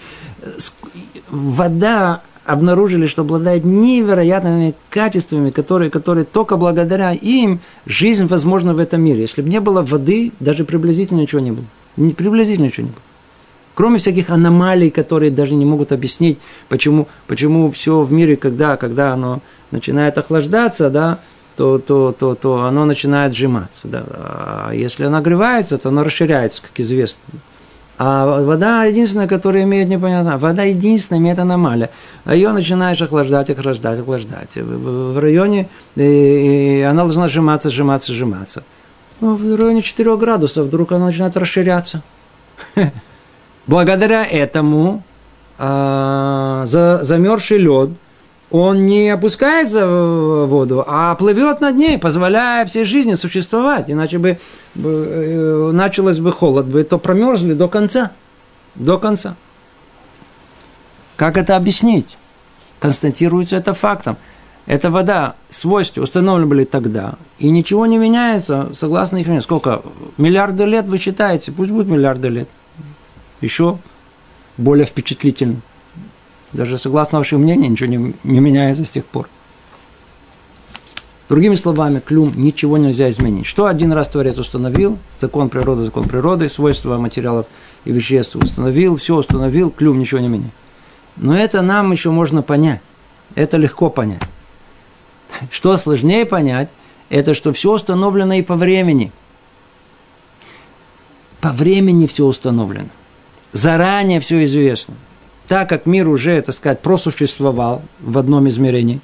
[1.30, 9.00] Вода обнаружили, что обладает невероятными качествами, которые, которые только благодаря им жизнь возможна в этом
[9.00, 9.22] мире.
[9.22, 11.66] Если бы не было воды, даже приблизительно ничего не было.
[11.96, 13.02] Не, приблизительно ничего не было.
[13.74, 19.14] Кроме всяких аномалий, которые даже не могут объяснить, почему, почему все в мире, когда, когда
[19.14, 19.40] оно
[19.72, 21.18] начинает охлаждаться, да,
[21.56, 23.88] то, то, то, то оно начинает сжиматься.
[23.88, 24.04] Да.
[24.06, 27.22] А если оно нагревается, то оно расширяется, как известно.
[27.96, 30.36] А вода единственная, которая имеет непонятно.
[30.36, 31.90] Вода единственная имеет аномалия.
[32.24, 34.56] А ее начинаешь охлаждать, охлаждать, охлаждать.
[34.56, 38.64] В, в районе и, она должна сжиматься, сжиматься, сжиматься.
[39.20, 42.02] Ну, в районе 4 градусов вдруг она начинает расширяться.
[43.68, 45.04] Благодаря этому
[45.56, 47.90] а, за, замерзший лед–
[48.56, 53.90] он не опускается в воду, а плывет над ней, позволяя всей жизни существовать.
[53.90, 54.38] Иначе бы
[54.76, 58.12] э, началось бы холод, бы то промерзли до конца.
[58.76, 59.34] До конца.
[61.16, 62.16] Как это объяснить?
[62.78, 64.18] Констатируется это фактом.
[64.66, 69.82] Эта вода, свойства установлены были тогда, и ничего не меняется, согласно их Сколько?
[70.16, 71.50] Миллиарды лет вы считаете?
[71.50, 72.48] Пусть будет миллиарды лет.
[73.40, 73.78] Еще
[74.56, 75.56] более впечатлительно.
[76.54, 79.28] Даже согласно вашему мнению, ничего не, не меняется с тех пор.
[81.28, 83.46] Другими словами, клюм ничего нельзя изменить.
[83.46, 87.46] Что один раз Творец установил, закон природы, закон природы, свойства материалов
[87.84, 90.52] и веществ установил, все установил, клюм ничего не меняет.
[91.16, 92.80] Но это нам еще можно понять.
[93.34, 94.22] Это легко понять.
[95.50, 96.70] Что сложнее понять,
[97.08, 99.10] это что все установлено и по времени.
[101.40, 102.90] По времени все установлено.
[103.52, 104.94] Заранее все известно
[105.48, 109.00] так как мир уже, так сказать, просуществовал в одном измерении,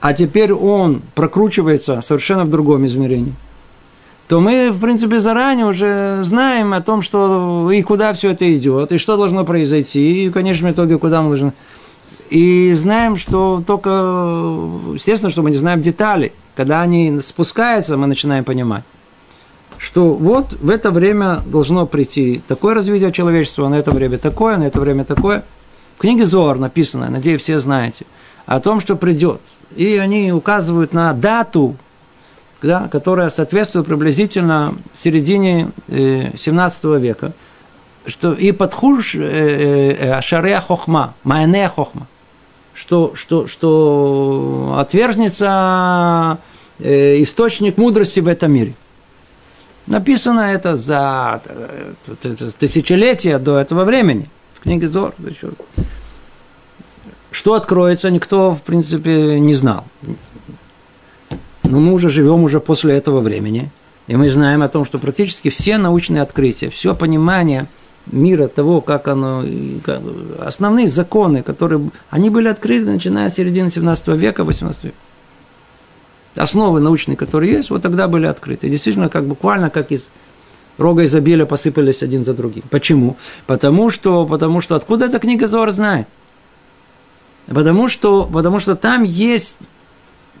[0.00, 3.34] а теперь он прокручивается совершенно в другом измерении,
[4.28, 8.90] то мы, в принципе, заранее уже знаем о том, что и куда все это идет,
[8.90, 11.52] и что должно произойти, и в конечном итоге куда мы должны...
[12.28, 13.90] И знаем, что только,
[14.94, 16.32] естественно, что мы не знаем детали.
[16.56, 18.82] Когда они спускаются, мы начинаем понимать,
[19.78, 24.64] что вот в это время должно прийти такое развитие человечества, на это время такое, на
[24.64, 25.44] это время такое.
[25.96, 28.04] В книге Зор написано, надеюсь, все знаете,
[28.44, 29.40] о том, что придет.
[29.74, 31.76] И они указывают на дату,
[32.60, 37.32] да, которая соответствует приблизительно середине э, 17 века,
[38.06, 42.06] что и подхуш э, э, э хохма, майнея хохма,
[42.74, 46.38] что, что, что отвержнется
[46.78, 48.74] э, источник мудрости в этом мире.
[49.86, 51.94] Написано это за э,
[52.58, 54.28] тысячелетия до этого времени.
[54.66, 55.14] В книге Зор.
[57.30, 59.84] Что откроется, никто, в принципе, не знал.
[61.62, 63.70] Но мы уже живем уже после этого времени.
[64.08, 67.68] И мы знаем о том, что практически все научные открытия, все понимание–
[68.10, 69.44] мира, того, как оно,
[70.40, 74.96] основные законы, которые, они были открыты, начиная с середины 17 века, 18 века.
[76.34, 78.68] Основы научные, которые есть, вот тогда были открыты.
[78.68, 80.10] Действительно, как буквально, как из
[80.78, 82.64] рога изобилия посыпались один за другим.
[82.70, 83.16] Почему?
[83.46, 86.06] Потому что, потому что откуда эта книга Зор знает?
[87.46, 89.58] Потому что, потому что там есть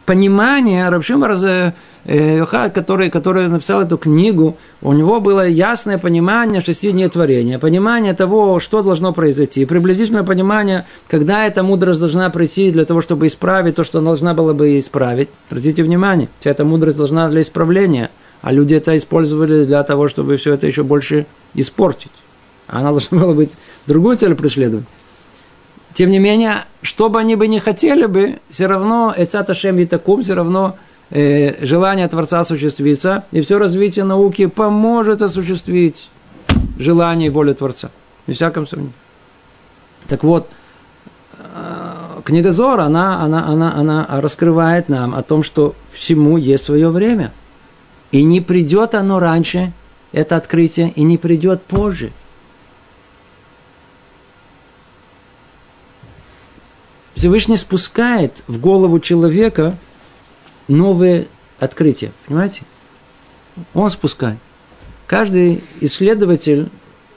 [0.06, 1.74] понимание Рабшима
[2.04, 8.14] Йохад, который, который написал эту книгу, у него было ясное понимание шести дней творения, понимание
[8.14, 13.74] того, что должно произойти, приблизительное понимание, когда эта мудрость должна прийти для того, чтобы исправить
[13.74, 15.28] то, что она должна была бы исправить.
[15.50, 18.10] Обратите внимание, вся эта мудрость должна для исправления,
[18.46, 22.12] а люди это использовали для того, чтобы все это еще больше испортить.
[22.68, 23.50] Она должна была быть
[23.88, 24.86] другую цель преследовать.
[25.94, 30.22] Тем не менее, что бы они бы не хотели бы, все равно Эцата Шем Итакум,
[30.22, 30.76] все равно
[31.10, 36.08] э, желание Творца осуществится, и все развитие науки поможет осуществить
[36.78, 37.90] желание и волю Творца.
[38.28, 38.94] Без всяком сомнении.
[40.06, 40.48] Так вот,
[41.36, 46.90] э, книга Зора, она, она, она, она раскрывает нам о том, что всему есть свое
[46.90, 47.32] время.
[48.12, 49.72] И не придет оно раньше,
[50.12, 52.12] это открытие, и не придет позже–
[57.16, 59.76] Всевышний спускает в голову человека
[60.68, 61.28] новые
[61.58, 62.12] открытия.
[62.26, 62.62] Понимаете?
[63.72, 64.38] Он спускает.
[65.06, 66.70] Каждый исследователь,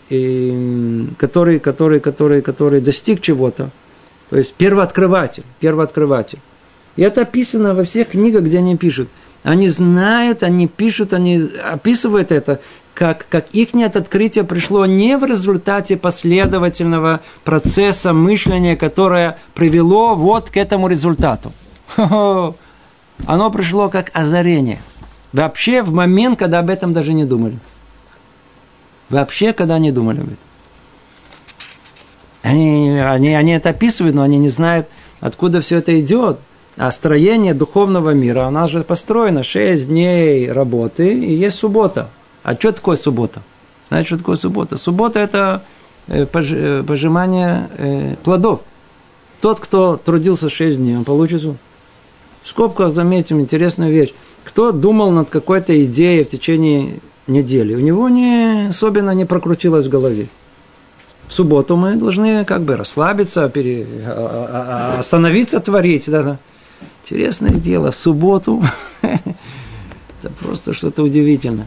[0.07, 3.71] который, который, который, который достиг чего-то,
[4.29, 6.39] то есть первооткрыватель, первооткрыватель.
[6.95, 9.09] И это описано во всех книгах, где они пишут.
[9.43, 12.59] Они знают, они пишут, они описывают это,
[12.93, 20.57] как, как их открытие пришло не в результате последовательного процесса мышления, которое привело вот к
[20.57, 21.53] этому результату.
[21.95, 24.81] Оно пришло как озарение.
[25.31, 27.59] Вообще в момент, когда об этом даже не думали.
[29.09, 30.37] Вообще, когда не думали об этом.
[32.41, 36.39] Они, они, они это описывают, но они не знают, откуда все это идет.
[36.79, 42.09] А строение духовного мира, она же построена 6 дней работы и есть суббота–
[42.43, 43.41] а что такое суббота?
[43.89, 44.77] Знаете, что такое суббота?
[44.77, 45.63] Суббота– это
[46.07, 48.61] э, э, пожимание э, плодов.
[49.41, 51.55] Тот, кто трудился 6 дней, он получит В
[52.45, 54.13] скобках заметим интересную вещь.
[54.43, 59.89] Кто думал над какой-то идеей в течение недели, у него не особенно не прокрутилось в
[59.89, 60.27] голове.
[61.27, 63.85] В субботу мы должны как бы расслабиться, пере...
[64.07, 66.09] А, а, а, остановиться творить.
[66.09, 66.39] Да, да.
[67.09, 68.63] Интересное дело, в субботу
[69.01, 71.65] это просто что-то удивительное.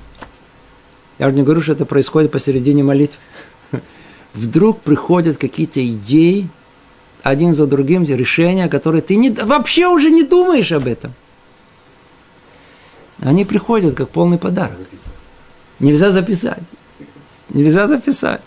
[1.19, 3.19] Я уже не говорю, что это происходит посередине молитвы.
[4.35, 6.49] Вдруг приходят какие-то идеи,
[7.25, 11.13] один за другим, решения, которые ты не, вообще уже не думаешь об этом.
[13.19, 14.79] Они приходят как полный подарок.
[15.81, 16.63] Нельзя записать.
[17.49, 18.43] Нельзя записать.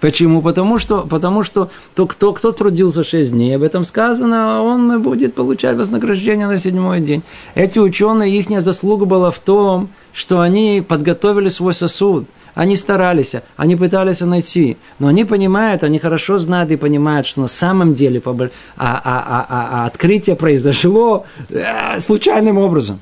[0.00, 0.40] Почему?
[0.40, 5.34] Потому что, потому что то, кто, кто трудился 6 дней, об этом сказано, он будет
[5.34, 7.22] получать вознаграждение на седьмой день.
[7.54, 12.26] Эти ученые, их заслуга была в том, что они подготовили свой сосуд.
[12.54, 17.48] Они старались, они пытались найти, но они понимают, они хорошо знают и понимают, что на
[17.48, 18.40] самом деле а,
[18.76, 22.98] а, а, а, а открытие произошло э, случайным образом.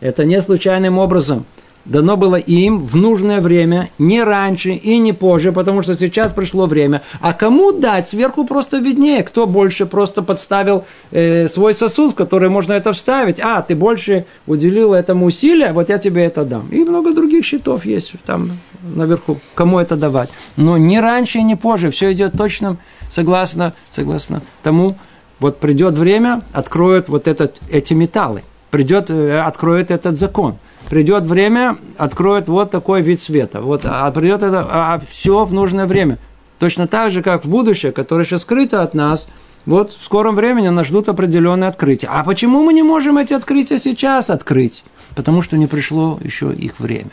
[0.00, 1.46] Это не случайным образом
[1.84, 6.66] дано было им в нужное время, не раньше и не позже, потому что сейчас пришло
[6.66, 7.02] время.
[7.20, 12.48] А кому дать, сверху просто виднее, кто больше просто подставил э, свой сосуд, в который
[12.48, 13.40] можно это вставить.
[13.40, 16.68] А, ты больше уделил этому усилия, вот я тебе это дам.
[16.70, 20.30] И много других счетов есть там наверху, кому это давать.
[20.56, 22.76] Но не раньше и не позже, все идет точно
[23.10, 24.96] согласно, согласно тому,
[25.38, 28.42] вот придет время, откроют вот этот, эти металлы,
[28.72, 30.58] придет, э, откроет этот закон–
[30.92, 33.62] придет время, откроет вот такой вид света.
[33.62, 36.18] Вот, а придет это, а все в нужное время.
[36.58, 39.26] Точно так же, как в будущее, которое еще скрыто от нас,
[39.64, 42.08] Вот в скором времени нас ждут определенные открытия.
[42.10, 44.84] А почему мы не можем эти открытия сейчас открыть?
[45.14, 47.12] Потому что не пришло еще их время.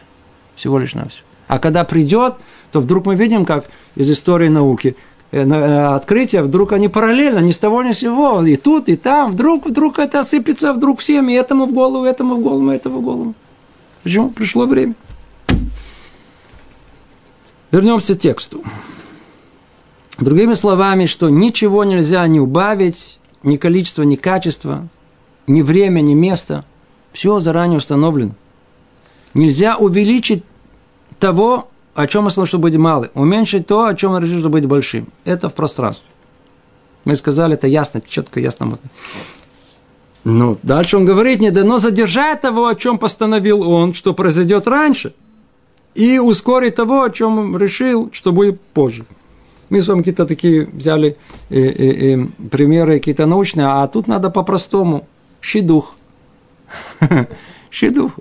[0.55, 1.21] Всего лишь на все.
[1.47, 2.33] А когда придет,
[2.71, 4.97] то вдруг мы видим, как из истории науки
[5.31, 9.67] открытия, вдруг они параллельно, ни с того ни с сего, и тут, и там, вдруг,
[9.67, 13.33] вдруг это осыпется, вдруг всем, и этому в голову, этому в голову, этому в голову.
[14.03, 14.29] Почему?
[14.29, 14.95] Пришло время.
[17.71, 18.63] Вернемся к тексту.
[20.17, 24.87] Другими словами, что ничего нельзя не убавить, ни количество, ни качество,
[25.47, 26.65] ни время, ни место.
[27.13, 28.31] Все заранее установлено.
[29.33, 30.43] Нельзя увеличить
[31.19, 33.09] того, о чем мы сказали, что будет малый.
[33.13, 35.07] Уменьшить то, о чем мы решили, что будет большим.
[35.25, 36.07] Это в пространстве.
[37.05, 38.77] Мы сказали, это ясно, четко, ясно.
[40.23, 45.13] Ну, дальше он говорит, не дано задержать того, о чем постановил он, что произойдет раньше,
[45.95, 49.05] и ускорить того, о чем решил, что будет позже.
[49.69, 51.15] Мы с вами какие-то такие взяли
[51.49, 55.07] э, э, э, примеры какие-то научные, а тут надо по-простому.
[55.41, 55.95] Щедух.
[57.71, 58.13] Щедух.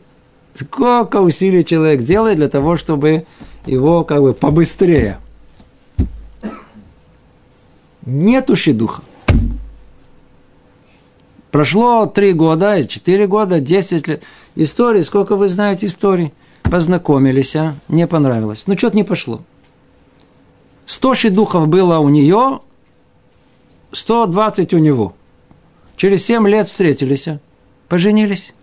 [0.54, 3.24] Сколько усилий человек делает для того, чтобы
[3.68, 5.18] его как бы побыстрее.
[8.04, 9.02] Нету щедуха.
[11.50, 14.22] Прошло три года, четыре года, десять лет.
[14.54, 16.32] Истории, сколько вы знаете историй?
[16.62, 17.74] Познакомились, а?
[17.88, 18.64] Не понравилось.
[18.66, 19.42] Ну, что-то не пошло.
[20.86, 22.60] 100 духов было у нее,
[23.92, 25.14] 120 у него.
[25.96, 27.28] Через 7 лет встретились,
[27.88, 28.54] поженились.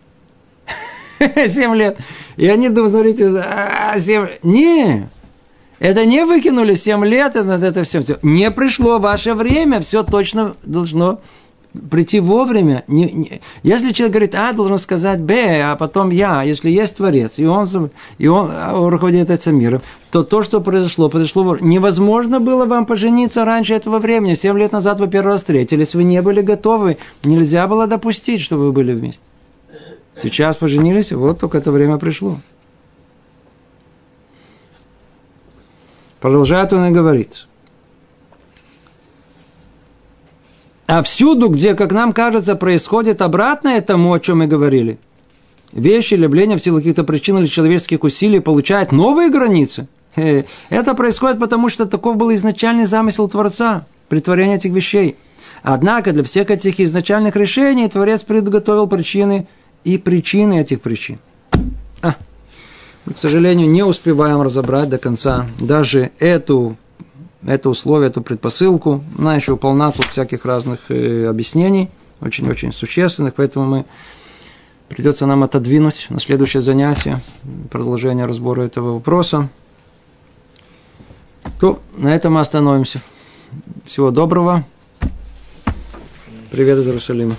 [1.47, 1.97] 7 лет.
[2.37, 3.41] И они думают, смотрите, 7...
[3.41, 3.97] А,
[4.43, 5.09] не,
[5.79, 8.17] это не выкинули 7 лет, это, это все, все.
[8.21, 11.19] Не пришло ваше время, все точно должно
[11.89, 12.83] прийти вовремя.
[12.87, 17.33] Не, не, если человек говорит А, должен сказать Б, а потом Я, если есть Творец,
[17.37, 17.67] и он,
[18.17, 23.45] и а, он руководит этим миром, то то, что произошло, произошло невозможно было вам пожениться
[23.45, 24.35] раньше этого времени.
[24.35, 28.67] Семь лет назад вы первый раз встретились, вы не были готовы, нельзя было допустить, чтобы
[28.67, 29.21] вы были вместе.
[30.21, 32.39] Сейчас поженились, вот только это время пришло.
[36.19, 37.47] Продолжает он и говорит–
[40.87, 44.99] А всюду, где, как нам кажется, происходит обратное тому, о чем мы говорили,
[45.71, 51.39] вещи или явления в силу каких-то причин или человеческих усилий получают новые границы, это происходит
[51.39, 55.15] потому, что таков был изначальный замысел Творца, притворение этих вещей.
[55.63, 59.47] Однако для всех этих изначальных решений Творец предготовил причины
[59.85, 61.19] и причины этих причин.
[62.01, 62.15] А,
[63.05, 66.75] мы, к сожалению, не успеваем разобрать до конца даже эту
[67.45, 69.03] это условие, эту предпосылку.
[69.17, 73.85] Она еще полна тут всяких разных э, объяснений, очень-очень существенных, поэтому мы
[74.89, 77.19] придется нам отодвинуть на следующее занятие,
[77.69, 79.49] продолжение разбора этого вопроса.
[81.59, 83.01] То на этом мы остановимся.
[83.85, 84.65] Всего доброго.
[86.49, 87.35] Привет из Иерусалима.